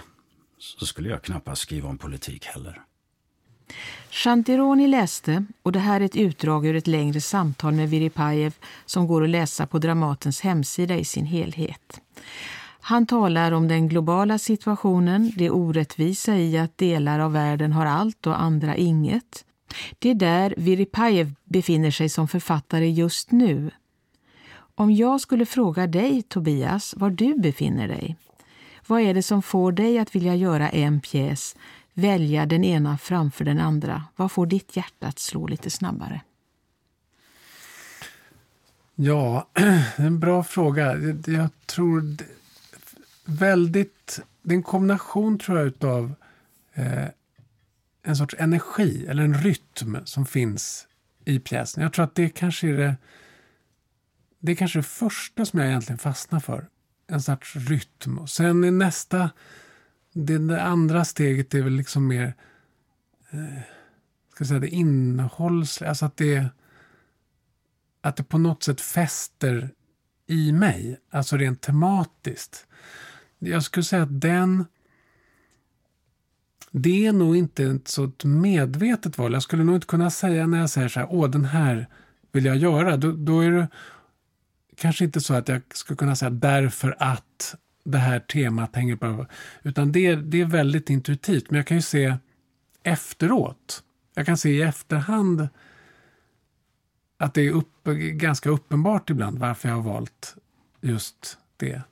så 0.58 0.86
skulle 0.86 1.08
jag 1.08 1.22
knappast 1.22 1.62
skriva 1.62 1.88
om 1.88 1.98
politik 1.98 2.44
heller. 2.44 2.82
Shantironi 4.10 4.88
läste, 4.88 5.44
och 5.62 5.72
det 5.72 5.78
här 5.78 6.00
är 6.00 6.04
ett 6.04 6.16
utdrag 6.16 6.66
ur 6.66 6.76
ett 6.76 6.86
längre 6.86 7.20
samtal 7.20 7.74
med 7.74 7.90
Viripajev 7.90 8.54
som 8.86 9.06
går 9.06 9.24
att 9.24 9.30
läsa 9.30 9.66
på 9.66 9.78
Dramatens 9.78 10.40
hemsida 10.40 10.96
i 10.96 11.04
sin 11.04 11.26
helhet. 11.26 12.00
Han 12.86 13.06
talar 13.06 13.52
om 13.52 13.68
den 13.68 13.88
globala 13.88 14.38
situationen, 14.38 15.32
det 15.36 15.50
orättvisa 15.50 16.36
i 16.36 16.58
att 16.58 16.78
delar 16.78 17.18
av 17.18 17.32
världen 17.32 17.72
har 17.72 17.86
allt 17.86 18.26
och 18.26 18.40
andra 18.40 18.76
inget. 18.76 19.44
Det 19.98 20.10
är 20.10 20.14
där 20.14 20.54
Viripajev 20.56 21.34
befinner 21.44 21.90
sig 21.90 22.08
som 22.08 22.28
författare 22.28 22.90
just 22.90 23.30
nu. 23.30 23.70
Om 24.74 24.90
jag 24.92 25.20
skulle 25.20 25.46
fråga 25.46 25.86
dig, 25.86 26.22
Tobias, 26.22 26.94
var 26.96 27.10
du 27.10 27.34
befinner 27.34 27.88
dig, 27.88 28.16
vad 28.86 29.00
är 29.00 29.14
det 29.14 29.22
som 29.22 29.42
får 29.42 29.72
dig 29.72 29.98
att 29.98 30.14
vilja 30.14 30.34
göra 30.34 30.68
en 30.68 31.00
pjäs, 31.00 31.56
välja 31.94 32.46
den 32.46 32.64
ena 32.64 32.98
framför 32.98 33.44
den 33.44 33.58
andra? 33.60 34.04
Vad 34.16 34.32
får 34.32 34.46
ditt 34.46 34.76
hjärta 34.76 35.06
att 35.06 35.18
slå 35.18 35.46
lite 35.46 35.70
snabbare? 35.70 36.20
Ja, 38.94 39.48
en 39.96 40.20
bra 40.20 40.44
fråga. 40.44 40.96
Jag 41.26 41.48
tror 41.66 42.16
väldigt... 43.24 44.20
Det 44.42 44.54
är 44.54 44.56
en 44.56 44.62
kombination 44.62 45.38
tror 45.38 45.58
jag 45.58 45.66
utav 45.66 46.14
eh, 46.74 47.08
en 48.02 48.16
sorts 48.16 48.34
energi 48.38 49.06
eller 49.06 49.22
en 49.22 49.34
rytm 49.34 49.98
som 50.04 50.26
finns 50.26 50.88
i 51.24 51.38
pjäsen. 51.38 51.82
Jag 51.82 51.92
tror 51.92 52.04
att 52.04 52.14
det 52.14 52.28
kanske 52.28 52.68
är 52.68 52.76
det, 52.76 52.96
det 54.40 54.52
är 54.52 54.56
kanske 54.56 54.78
det 54.78 54.82
första 54.82 55.44
som 55.44 55.58
jag 55.58 55.68
egentligen 55.68 55.98
fastnar 55.98 56.40
för. 56.40 56.68
En 57.06 57.22
sorts 57.22 57.56
rytm. 57.56 58.18
Och 58.18 58.30
sen 58.30 58.64
är 58.64 58.70
nästa, 58.70 59.30
det, 60.12 60.38
det 60.38 60.62
andra 60.62 61.04
steget 61.04 61.54
är 61.54 61.62
väl 61.62 61.72
liksom 61.72 62.06
mer 62.06 62.34
eh, 63.30 63.62
ska 64.34 64.44
säga, 64.44 64.60
det 64.60 64.68
innehållsliga. 64.68 65.88
Alltså 65.88 66.06
att 66.06 66.16
det, 66.16 66.48
att 68.00 68.16
det 68.16 68.24
på 68.24 68.38
något 68.38 68.62
sätt 68.62 68.80
fäster 68.80 69.70
i 70.26 70.52
mig, 70.52 71.00
alltså 71.10 71.36
rent 71.36 71.60
tematiskt. 71.60 72.66
Jag 73.44 73.62
skulle 73.62 73.84
säga 73.84 74.02
att 74.02 74.20
den 74.20 74.64
det 76.76 77.06
är 77.06 77.12
nog 77.12 77.36
inte 77.36 77.64
ett 77.64 77.88
så 77.88 78.12
medvetet 78.24 79.18
val. 79.18 79.32
Jag 79.32 79.42
skulle 79.42 79.64
nog 79.64 79.74
inte 79.74 79.86
kunna 79.86 80.10
säga 80.10 80.46
när 80.46 80.60
jag 80.60 80.70
säger 80.70 80.88
så 80.88 81.00
här, 81.00 81.08
åh 81.10 81.30
den 81.30 81.44
här 81.44 81.86
vill 82.32 82.44
jag 82.44 82.56
göra. 82.56 82.96
Då, 82.96 83.12
då 83.12 83.40
är 83.40 83.50
det 83.50 83.68
kanske 84.76 85.04
inte 85.04 85.20
så 85.20 85.34
att 85.34 85.48
jag 85.48 85.62
skulle 85.74 85.96
kunna 85.96 86.16
säga 86.16 86.30
därför 86.30 86.96
att 86.98 87.54
det 87.84 87.98
här 87.98 88.20
temat 88.20 88.76
hänger 88.76 88.96
på. 88.96 89.26
Utan 89.62 89.92
det, 89.92 90.16
det 90.16 90.40
är 90.40 90.44
väldigt 90.44 90.90
intuitivt. 90.90 91.50
Men 91.50 91.56
jag 91.56 91.66
kan 91.66 91.76
ju 91.76 91.82
se 91.82 92.16
efteråt. 92.82 93.82
Jag 94.14 94.26
kan 94.26 94.36
se 94.36 94.50
i 94.50 94.62
efterhand 94.62 95.48
att 97.18 97.34
det 97.34 97.42
är 97.42 97.50
upp, 97.50 97.84
ganska 98.12 98.50
uppenbart 98.50 99.10
ibland 99.10 99.38
varför 99.38 99.68
jag 99.68 99.76
har 99.76 99.82
valt 99.82 100.36
just 100.80 101.38
det. 101.56 101.82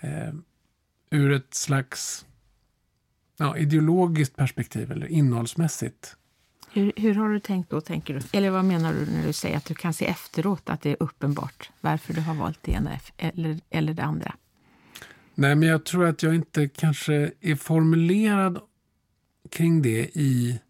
Eh, 0.00 0.34
Ur 1.10 1.32
ett 1.32 1.54
slags 1.54 2.26
ja, 3.36 3.56
ideologiskt 3.56 4.36
perspektiv 4.36 4.92
eller 4.92 5.06
innehållsmässigt. 5.06 6.16
Hur, 6.72 6.92
hur, 6.96 7.14
har 7.14 7.28
du 7.28 7.40
tänkt 7.40 7.70
då, 7.70 7.80
tänker 7.80 8.14
du? 8.14 8.38
Eller 8.38 8.50
vad 8.50 8.64
menar 8.64 8.92
du 8.92 9.06
när 9.06 9.26
du 9.26 9.32
säger 9.32 9.56
att 9.56 9.64
du 9.64 9.74
kan 9.74 9.92
se 9.92 10.06
efteråt 10.06 10.70
att 10.70 10.80
det 10.80 10.90
är 10.90 10.96
uppenbart 11.00 11.70
varför 11.80 12.14
du 12.14 12.20
har 12.20 12.34
valt 12.34 12.58
det 12.62 12.72
ena 12.72 12.90
eller, 13.16 13.60
eller 13.70 13.94
det 13.94 14.02
andra? 14.02 14.34
Nej, 15.34 15.54
men 15.54 15.68
jag 15.68 15.84
tror 15.84 16.06
att 16.06 16.22
jag 16.22 16.34
inte 16.34 16.68
kanske 16.68 17.32
är 17.40 17.56
formulerad 17.56 18.60
kring 19.50 19.82
det 19.82 20.10
i, 20.18 20.60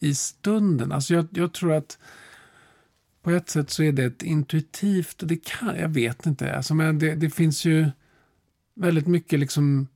i 0.00 0.14
stunden. 0.14 0.92
Alltså 0.92 1.14
jag, 1.14 1.26
jag 1.30 1.52
tror 1.52 1.72
att 1.72 1.98
på 3.22 3.30
ett 3.30 3.50
sätt 3.50 3.70
så 3.70 3.82
är 3.82 3.92
det 3.92 4.04
ett 4.04 4.22
intuitivt, 4.22 5.16
det 5.18 5.44
kan, 5.44 5.76
jag 5.76 5.88
vet 5.88 6.26
inte, 6.26 6.56
alltså 6.56 6.74
men 6.74 6.98
det, 6.98 7.14
det 7.14 7.30
finns 7.30 7.64
ju 7.64 7.90
väldigt 8.74 9.06
mycket 9.06 9.38
liksom 9.38 9.88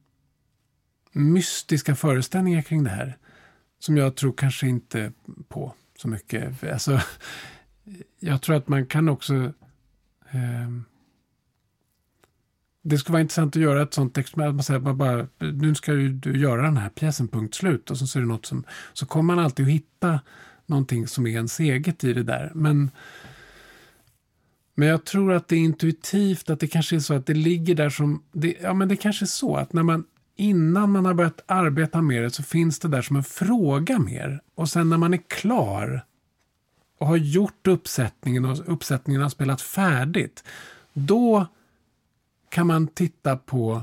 mystiska 1.13 1.95
föreställningar 1.95 2.63
kring 2.63 2.85
det 2.85 2.91
här. 2.91 3.17
Som 3.79 3.97
jag 3.97 4.17
tror 4.17 4.33
kanske 4.33 4.69
inte 4.69 5.13
på 5.49 5.75
så 5.99 6.09
mycket. 6.09 6.65
Alltså, 6.65 7.01
jag 8.19 8.43
tror 8.43 8.57
att 8.57 8.69
man 8.69 8.87
kan 8.87 9.09
också... 9.09 9.35
Eh, 10.31 10.71
det 12.83 12.99
skulle 12.99 13.13
vara 13.13 13.21
intressant 13.21 13.57
att 13.57 13.63
göra 13.63 13.83
ett 13.83 13.95
sånt 13.95 14.19
experiment. 14.19 14.55
Man 14.55 14.65
säger 14.65 14.81
man 14.81 14.99
bara, 14.99 15.29
nu 15.39 15.75
ska 15.75 15.93
du 15.93 16.39
göra 16.41 16.63
den 16.63 16.77
här 16.77 16.89
pjäsen, 16.89 17.29
punkt 17.29 17.55
slut. 17.55 17.91
Och 17.91 17.99
så, 17.99 18.19
är 18.19 18.23
det 18.23 18.29
något 18.29 18.47
som, 18.47 18.65
så 18.93 19.07
kommer 19.07 19.35
man 19.35 19.45
alltid 19.45 19.67
att 19.67 19.73
hitta 19.73 20.21
någonting 20.67 21.07
som 21.07 21.27
är 21.27 21.31
ens 21.31 21.61
eget 21.61 22.05
i 22.05 22.13
det 22.13 22.23
där. 22.23 22.53
Men, 22.55 22.91
men 24.79 24.89
jag 24.89 25.05
tror 25.05 25.33
att 25.33 25.49
det 25.49 25.57
är 25.57 25.61
intuitivt, 25.61 26.51
att 26.51 26.61
det 26.61 26.67
kanske 26.67 26.97
är 26.97 27.01
så 27.01 27.15
att 27.15 27.27
det 27.27 27.35
ligger 27.35 27.75
där 27.75 27.91
som... 27.91 28.23
Det, 28.33 28.57
ja, 28.63 28.75
men 28.75 28.89
det 28.89 28.97
kanske 28.97 29.25
är 29.25 29.27
så 29.27 29.57
att 29.57 29.73
när 29.73 29.83
man 29.83 30.05
innan 30.37 30.91
man 30.91 31.05
har 31.05 31.15
börjat 31.15 31.41
arbeta 31.47 32.03
med 32.03 32.23
det 32.23 32.31
så 32.31 32.43
finns 32.43 32.79
det 32.79 32.89
där 32.89 33.03
som 33.03 33.17
en 33.17 33.25
fråga 33.25 33.99
mer. 33.99 34.41
Och 34.55 34.69
sen 34.69 34.89
när 34.89 34.99
man 34.99 35.15
är 35.15 35.21
klar 35.29 36.05
och 36.99 37.07
har 37.07 37.17
gjort 37.17 37.67
uppsättningen 37.67 38.45
och 38.45 38.73
uppsättningen 38.73 39.23
har 39.23 39.29
spelat 39.29 39.61
färdigt. 39.61 40.45
Då 40.93 41.47
kan 42.49 42.67
man 42.67 42.87
titta 42.87 43.37
på, 43.37 43.83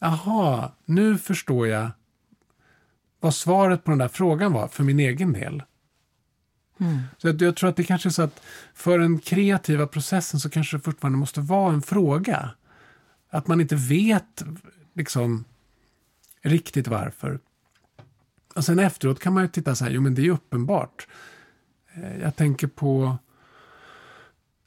aha, 0.00 0.76
nu 0.84 1.18
förstår 1.18 1.66
jag 1.66 1.90
vad 3.20 3.34
svaret 3.34 3.84
på 3.84 3.90
den 3.90 3.98
där 3.98 4.08
frågan 4.08 4.52
var 4.52 4.68
för 4.68 4.84
min 4.84 5.00
egen 5.00 5.32
del. 5.32 5.62
Mm. 6.80 6.98
Så 7.18 7.28
jag, 7.28 7.42
jag, 7.42 7.56
tror 7.56 7.70
att 7.70 7.76
det 7.76 7.84
kanske 7.84 8.08
är 8.08 8.10
så 8.10 8.22
att 8.22 8.42
för 8.74 8.98
den 8.98 9.18
kreativa 9.18 9.86
processen 9.86 10.40
så 10.40 10.50
kanske 10.50 10.76
det 10.76 10.80
fortfarande 10.80 11.18
måste 11.18 11.40
vara 11.40 11.72
en 11.72 11.82
fråga. 11.82 12.50
Att 13.30 13.46
man 13.46 13.60
inte 13.60 13.76
vet 13.76 14.44
liksom 14.94 15.44
riktigt 16.42 16.88
varför. 16.88 17.40
Och 18.54 18.64
sen 18.64 18.78
efteråt 18.78 19.20
kan 19.20 19.32
man 19.32 19.42
ju 19.42 19.48
titta 19.48 19.74
så 19.74 19.84
här, 19.84 19.92
jo 19.92 20.00
men 20.00 20.14
det 20.14 20.26
är 20.26 20.30
uppenbart. 20.30 21.08
Eh, 21.94 22.20
jag 22.20 22.36
tänker 22.36 22.66
på, 22.66 23.18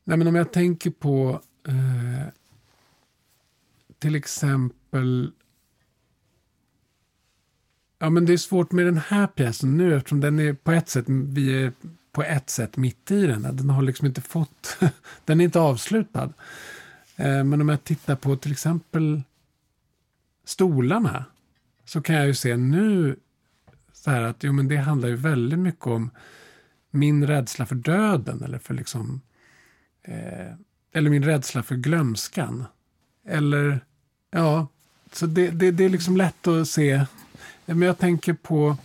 nej 0.03 0.17
men 0.17 0.27
om 0.27 0.35
jag 0.35 0.51
tänker 0.51 0.91
på 0.91 1.41
eh, 1.67 2.27
till 3.99 4.15
exempel 4.15 5.31
Ja, 8.03 8.09
men 8.09 8.25
det 8.25 8.33
är 8.33 8.37
svårt 8.37 8.71
med 8.71 8.85
den 8.85 8.97
här 8.97 9.27
pjäsen 9.27 9.77
nu 9.77 9.95
eftersom 9.95 10.19
den 10.19 10.39
är 10.39 10.53
på 10.53 10.71
ett 10.71 10.89
sätt, 10.89 11.05
vi 11.07 11.63
är 11.63 11.73
på 12.13 12.23
ett 12.23 12.49
sätt 12.49 12.77
mitt 12.77 13.11
i 13.11 13.27
den. 13.27 13.41
Den 13.41 13.69
har 13.69 13.81
liksom 13.81 14.07
inte 14.07 14.21
fått, 14.21 14.77
den 15.25 15.41
är 15.41 15.45
inte 15.45 15.59
avslutad. 15.59 16.33
Eh, 17.15 17.43
men 17.43 17.61
om 17.61 17.69
jag 17.69 17.83
tittar 17.83 18.15
på 18.15 18.35
till 18.35 18.51
exempel 18.51 19.21
stolarna 20.45 21.25
så 21.85 22.01
kan 22.01 22.15
jag 22.15 22.27
ju 22.27 22.33
se 22.33 22.57
nu 22.57 23.15
så 23.93 24.11
här 24.11 24.21
att 24.21 24.43
jo, 24.43 24.53
men 24.53 24.67
det 24.67 24.77
handlar 24.77 25.09
ju 25.09 25.15
väldigt 25.15 25.59
mycket 25.59 25.87
om 25.87 26.09
min 26.91 27.27
rädsla 27.27 27.65
för 27.65 27.75
döden 27.75 28.43
eller 28.43 28.59
för 28.59 28.73
liksom 28.73 29.21
eh, 30.03 30.53
eller 30.93 31.09
min 31.09 31.25
rädsla 31.25 31.63
för 31.63 31.75
glömskan. 31.75 32.65
Eller 33.25 33.79
ja, 34.31 34.67
så 35.11 35.25
det, 35.25 35.49
det, 35.49 35.71
det 35.71 35.85
är 35.85 35.89
liksom 35.89 36.17
lätt 36.17 36.47
att 36.47 36.67
se. 36.67 37.05
Men 37.65 37.81
jag 37.81 37.97
tänker 37.97 38.33
på 38.33 38.77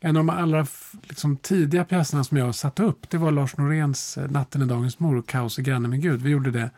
en 0.00 0.16
av 0.16 0.26
de 0.26 0.30
allra 0.30 0.66
liksom, 1.10 1.36
tidiga 1.36 1.84
pjäserna 1.84 2.24
som 2.24 2.36
jag 2.36 2.54
satte 2.54 2.82
upp. 2.82 3.10
Det 3.10 3.18
var 3.18 3.30
Lars 3.30 3.56
Noréns 3.56 4.18
eh, 4.18 4.30
Natten 4.30 4.62
är 4.62 4.66
dagens 4.66 4.98
mor 4.98 5.16
och 5.16 5.26
Kaos 5.26 5.58
i 5.58 5.62
granne 5.62 5.88
med 5.88 6.02
Gud. 6.02 6.22
Vi 6.22 6.30
gjorde 6.30 6.50
det 6.50 6.70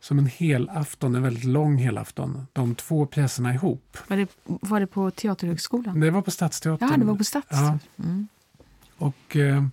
som 0.00 0.18
en 0.18 0.26
helafton, 0.26 1.14
en 1.14 1.22
väldigt 1.22 1.44
lång 1.44 1.76
helafton. 1.76 2.46
De 2.52 2.74
två 2.74 3.06
pjäserna 3.06 3.54
ihop. 3.54 3.98
Var 4.06 4.16
det, 4.16 4.28
var 4.44 4.80
det 4.80 4.86
på 4.86 5.10
Teaterhögskolan? 5.10 6.00
Det 6.00 6.10
var 6.10 6.22
på 6.22 6.30
Stadsteatern. 6.30 6.88
Ja, 6.90 6.96
det 6.96 7.04
var 7.04 7.16
på 7.16 7.24
Stadsteatern. 7.24 7.78
Ja. 7.96 8.04
Mm. 8.04 8.28
Och 8.98 9.36
eh, 9.36 9.64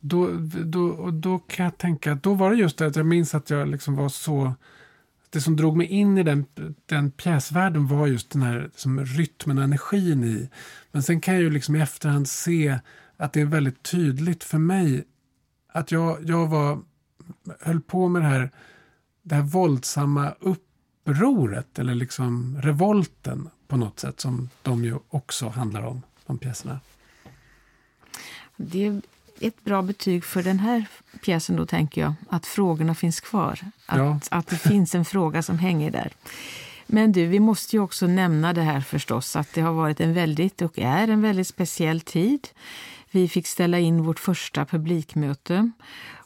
då, 0.00 0.30
då, 0.64 1.10
då 1.10 1.38
kan 1.38 1.64
jag 1.64 1.78
tänka 1.78 2.14
då 2.14 2.34
var 2.34 2.50
det 2.50 2.56
just 2.56 2.78
det 2.78 2.86
att 2.86 2.96
jag 2.96 3.06
minns 3.06 3.34
att 3.34 3.50
jag 3.50 3.68
liksom 3.68 3.96
var 3.96 4.08
så 4.08 4.54
det 5.34 5.40
som 5.40 5.56
drog 5.56 5.76
mig 5.76 5.86
in 5.86 6.18
i 6.18 6.22
den, 6.22 6.46
den 6.86 7.10
pjäsvärlden 7.10 7.86
var 7.86 8.06
just 8.06 8.30
den 8.30 8.42
här 8.42 8.62
liksom, 8.62 9.04
rytmen 9.04 9.58
och 9.58 9.64
energin 9.64 10.24
i. 10.24 10.48
Men 10.92 11.02
sen 11.02 11.20
kan 11.20 11.34
jag 11.34 11.42
ju 11.42 11.50
liksom 11.50 11.76
i 11.76 11.80
efterhand 11.80 12.28
se 12.28 12.78
att 13.16 13.32
det 13.32 13.40
är 13.40 13.44
väldigt 13.44 13.82
tydligt 13.82 14.44
för 14.44 14.58
mig 14.58 15.04
att 15.68 15.92
jag, 15.92 16.18
jag 16.28 16.46
var, 16.46 16.82
höll 17.60 17.80
på 17.80 18.08
med 18.08 18.22
det 18.22 18.28
här 18.28 18.50
det 19.22 19.34
här 19.34 19.42
våldsamma 19.42 20.34
upproret 20.40 21.78
eller 21.78 21.94
liksom 21.94 22.58
revolten 22.62 23.48
på 23.68 23.76
något 23.76 24.00
sätt 24.00 24.20
som 24.20 24.48
de 24.62 24.84
ju 24.84 24.98
också 25.08 25.48
handlar 25.48 25.82
om, 25.82 26.02
de 26.26 26.38
pjäserna. 26.38 26.80
Det 28.56 29.00
ett 29.40 29.64
bra 29.64 29.82
betyg 29.82 30.24
för 30.24 30.42
den 30.42 30.58
här 30.58 30.84
pjäsen 31.24 31.56
då, 31.56 31.66
tänker 31.66 32.00
jag, 32.00 32.14
att 32.28 32.46
frågorna 32.46 32.94
finns 32.94 33.20
kvar. 33.20 33.58
Att, 33.86 33.98
ja. 33.98 34.20
att 34.30 34.46
det 34.46 34.56
finns 34.56 34.94
en 34.94 35.04
fråga 35.04 35.42
som 35.42 35.58
hänger 35.58 35.90
där. 35.90 36.12
Men 36.86 37.12
du, 37.12 37.26
vi 37.26 37.40
måste 37.40 37.76
ju 37.76 37.82
också 37.82 38.06
nämna 38.06 38.52
det 38.52 38.62
här 38.62 38.80
förstås, 38.80 39.36
att 39.36 39.54
det 39.54 39.60
har 39.60 39.72
varit 39.72 40.00
en 40.00 40.14
väldigt 40.14 40.62
och 40.62 40.78
är 40.78 41.08
en 41.08 41.22
väldigt 41.22 41.48
speciell 41.48 42.00
tid. 42.00 42.48
Vi 43.10 43.28
fick 43.28 43.46
ställa 43.46 43.78
in 43.78 44.02
vårt 44.02 44.18
första 44.18 44.64
publikmöte 44.64 45.70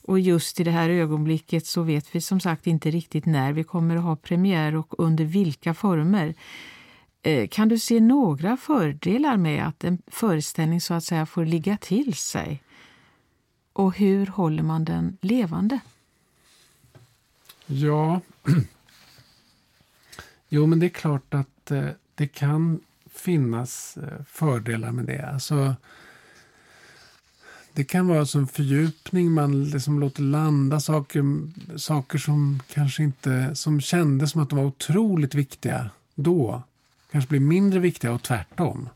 och 0.08 0.20
just 0.20 0.60
i 0.60 0.64
det 0.64 0.70
här 0.70 0.90
ögonblicket 0.90 1.66
så 1.66 1.82
vet 1.82 2.14
vi 2.14 2.20
som 2.20 2.40
sagt 2.40 2.66
inte 2.66 2.90
riktigt 2.90 3.26
när 3.26 3.52
vi 3.52 3.64
kommer 3.64 3.96
att 3.96 4.02
ha 4.02 4.16
premiär 4.16 4.76
och 4.76 4.94
under 4.98 5.24
vilka 5.24 5.74
former. 5.74 6.34
Eh, 7.22 7.48
kan 7.48 7.68
du 7.68 7.78
se 7.78 8.00
några 8.00 8.56
fördelar 8.56 9.36
med 9.36 9.66
att 9.66 9.84
en 9.84 9.98
föreställning 10.06 10.80
så 10.80 10.94
att 10.94 11.04
säga 11.04 11.26
får 11.26 11.44
ligga 11.44 11.76
till 11.76 12.14
sig? 12.14 12.62
Och 13.78 13.96
hur 13.96 14.26
håller 14.26 14.62
man 14.62 14.84
den 14.84 15.18
levande? 15.20 15.80
Ja, 17.66 18.20
jo 20.48 20.66
men 20.66 20.80
det 20.80 20.86
är 20.86 20.90
klart 20.90 21.34
att 21.34 21.70
eh, 21.70 21.88
det 22.14 22.26
kan 22.26 22.80
finnas 23.10 23.96
eh, 23.96 24.24
fördelar 24.26 24.92
med 24.92 25.04
det. 25.04 25.28
Alltså, 25.28 25.76
det 27.72 27.84
kan 27.84 28.08
vara 28.08 28.26
som 28.26 28.48
fördjupning, 28.48 29.32
man 29.32 29.64
liksom 29.64 30.00
låter 30.00 30.22
landa 30.22 30.80
saker, 30.80 31.22
saker 31.78 32.18
som 32.18 32.62
kanske 32.68 33.02
inte, 33.02 33.54
som 33.54 33.80
kändes 33.80 34.30
som 34.30 34.42
att 34.42 34.50
de 34.50 34.58
var 34.58 34.66
otroligt 34.66 35.34
viktiga 35.34 35.90
då. 36.14 36.62
kanske 37.10 37.28
blir 37.28 37.40
mindre 37.40 37.80
viktiga 37.80 38.12
och 38.12 38.22
tvärtom. 38.22 38.88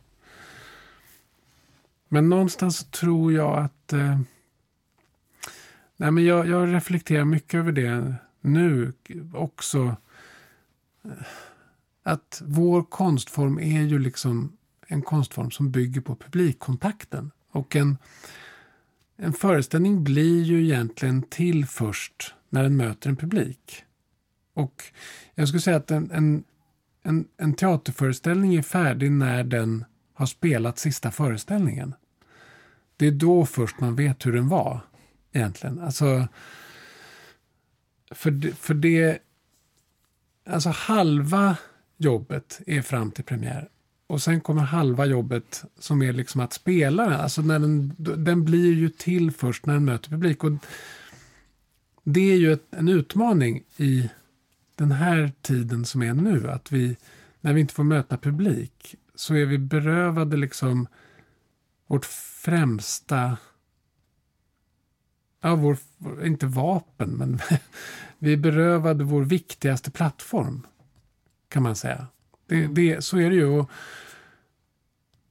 Men 2.08 2.28
någonstans 2.28 2.84
tror 2.84 3.32
jag 3.32 3.58
att... 3.58 3.92
Eh, 3.92 4.20
Nej 6.02 6.10
men 6.10 6.24
jag, 6.24 6.48
jag 6.48 6.74
reflekterar 6.74 7.24
mycket 7.24 7.54
över 7.54 7.72
det 7.72 8.14
nu 8.40 8.92
också. 9.32 9.96
Att 12.02 12.42
vår 12.44 12.82
konstform 12.82 13.58
är 13.58 13.82
ju 13.82 13.98
liksom 13.98 14.56
en 14.86 15.02
konstform 15.02 15.50
som 15.50 15.70
bygger 15.70 16.00
på 16.00 16.16
publikkontakten. 16.16 17.30
Och 17.50 17.76
en, 17.76 17.98
en 19.16 19.32
föreställning 19.32 20.04
blir 20.04 20.42
ju 20.42 20.64
egentligen 20.64 21.22
till 21.22 21.66
först 21.66 22.34
när 22.48 22.62
den 22.62 22.76
möter 22.76 23.10
en 23.10 23.16
publik. 23.16 23.84
Och 24.54 24.84
jag 25.34 25.48
skulle 25.48 25.60
säga 25.60 25.76
att 25.76 25.90
en, 25.90 26.10
en, 26.10 26.44
en, 27.02 27.24
en 27.36 27.54
teaterföreställning 27.54 28.54
är 28.54 28.62
färdig 28.62 29.12
när 29.12 29.44
den 29.44 29.84
har 30.14 30.26
spelat 30.26 30.78
sista 30.78 31.10
föreställningen. 31.10 31.94
Det 32.96 33.06
är 33.06 33.12
då 33.12 33.46
först 33.46 33.80
man 33.80 33.96
vet 33.96 34.26
hur 34.26 34.32
den 34.32 34.48
var 34.48 34.80
egentligen. 35.32 35.78
Alltså, 35.78 36.28
för, 38.10 38.30
det, 38.30 38.52
för 38.52 38.74
det... 38.74 39.18
Alltså 40.46 40.68
halva 40.68 41.56
jobbet 41.96 42.60
är 42.66 42.82
fram 42.82 43.10
till 43.10 43.24
premiär. 43.24 43.68
Och 44.06 44.22
sen 44.22 44.40
kommer 44.40 44.62
halva 44.62 45.06
jobbet 45.06 45.64
som 45.78 46.02
är 46.02 46.12
liksom 46.12 46.40
att 46.40 46.52
spela 46.52 47.04
den. 47.04 47.20
Alltså 47.20 47.42
när 47.42 47.58
den, 47.58 47.94
den 47.98 48.44
blir 48.44 48.72
ju 48.72 48.88
till 48.88 49.30
först 49.32 49.66
när 49.66 49.74
den 49.74 49.84
möter 49.84 50.10
publik. 50.10 50.44
Och 50.44 50.52
det 52.04 52.32
är 52.32 52.36
ju 52.36 52.52
ett, 52.52 52.66
en 52.70 52.88
utmaning 52.88 53.62
i 53.76 54.10
den 54.74 54.92
här 54.92 55.32
tiden 55.42 55.84
som 55.84 56.02
är 56.02 56.14
nu. 56.14 56.50
Att 56.50 56.72
vi, 56.72 56.96
när 57.40 57.52
vi 57.52 57.60
inte 57.60 57.74
får 57.74 57.84
möta 57.84 58.16
publik, 58.16 58.94
så 59.14 59.34
är 59.34 59.46
vi 59.46 59.58
berövade 59.58 60.36
liksom 60.36 60.86
vårt 61.86 62.04
främsta... 62.44 63.36
Ja, 65.44 65.54
vår, 65.54 65.76
inte 66.24 66.46
vapen, 66.46 67.10
men 67.10 67.40
vi 68.18 68.32
är 68.32 68.36
berövade 68.36 69.04
vår 69.04 69.22
viktigaste 69.22 69.90
plattform. 69.90 70.66
Kan 71.48 71.62
man 71.62 71.76
säga. 71.76 72.06
Det, 72.46 72.66
det, 72.66 73.04
så 73.04 73.18
är 73.18 73.30
det 73.30 73.36
ju. 73.36 73.46
Och 73.46 73.70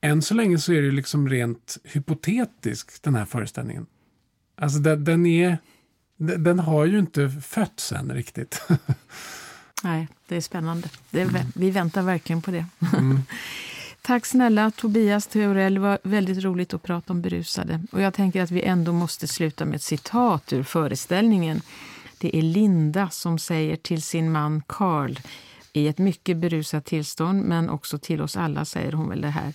än 0.02 0.22
så 0.22 0.34
länge 0.34 0.58
så 0.58 0.74
är 0.74 0.82
det 0.82 0.92
liksom 0.92 1.30
rent 1.30 1.78
hypotetisk, 1.84 3.04
den 3.04 3.16
här 3.16 3.26
föreställningen. 3.26 3.86
Alltså 4.56 4.80
den, 4.80 5.04
den 5.04 5.26
är... 5.26 5.58
Den 6.18 6.60
har 6.60 6.86
ju 6.86 7.00
inte 7.00 7.30
fötts 7.30 7.92
än 7.92 8.12
riktigt. 8.12 8.62
Nej, 9.84 10.08
det 10.28 10.36
är 10.36 10.42
spännande. 10.42 10.90
Det 11.10 11.22
är, 11.22 11.46
vi 11.56 11.72
väntar 11.72 12.02
verkligen 12.02 12.42
på 12.42 12.52
det. 12.52 12.66
Mm. 12.98 13.20
Tack 14.04 14.26
snälla 14.26 14.72
Tobias 14.72 15.28
Theorell. 15.28 15.74
Det 15.74 15.80
var 15.80 16.00
väldigt 16.04 16.44
roligt 16.44 16.74
att 16.74 16.84
prata 16.84 17.14
om 17.14 17.22
berusade. 17.22 17.82
Och 17.92 18.02
jag 18.02 18.14
tänker 18.14 18.42
att 18.42 18.52
vi 18.52 18.62
ändå 18.62 18.94
måste 18.94 19.28
sluta 19.28 19.66
med 19.66 19.76
ett 19.76 19.82
citat 19.82 20.54
ur 20.54 20.64
föreställningen. 20.64 21.62
Det 22.18 22.38
är 22.38 22.42
Linda 22.42 23.10
som 23.10 23.40
säger 23.40 23.76
till 23.76 24.02
sin 24.02 24.32
man 24.32 24.64
Karl 24.68 25.20
i 25.74 25.88
ett 25.88 25.98
mycket 25.98 26.38
berusat 26.38 26.86
tillstånd, 26.86 27.44
men 27.44 27.70
också 27.70 27.98
till 27.98 28.22
oss 28.22 28.38
alla 28.38 28.66
säger 28.66 28.92
hon 28.92 29.10
väl 29.10 29.22
det 29.22 29.30
här. 29.30 29.54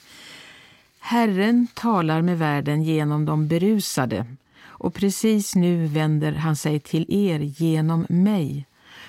Herren 0.98 1.66
talar 1.74 2.22
med 2.22 2.38
världen 2.38 2.82
genom 2.82 3.24
de 3.24 3.48
berusade 3.48 4.26
och 4.62 4.94
precis 4.94 5.54
nu 5.54 5.86
vänder 5.86 6.32
han 6.32 6.56
sig 6.56 6.80
till 6.80 7.06
er 7.08 7.40
genom 7.40 8.06
mig, 8.08 8.66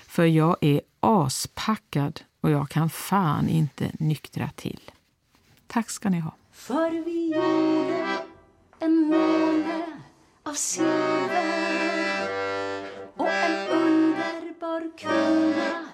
för 0.07 0.25
jag 0.25 0.57
är 0.61 0.81
aspackad 0.99 2.21
och 2.41 2.51
jag 2.51 2.69
kan 2.69 2.89
fan 2.89 3.49
inte 3.49 3.91
nyktra 3.99 4.49
till. 4.55 4.79
Tack 5.67 5.89
ska 5.89 6.09
ni 6.09 6.19
ha. 6.19 6.35
För 6.51 6.89
vi 7.05 7.27
gjorde 7.35 8.17
en 8.79 8.95
måne 9.01 9.85
av 10.43 10.53
silver 10.53 12.29
och 13.15 13.29
en 13.29 13.67
underbar 13.69 14.97
krona 14.97 15.86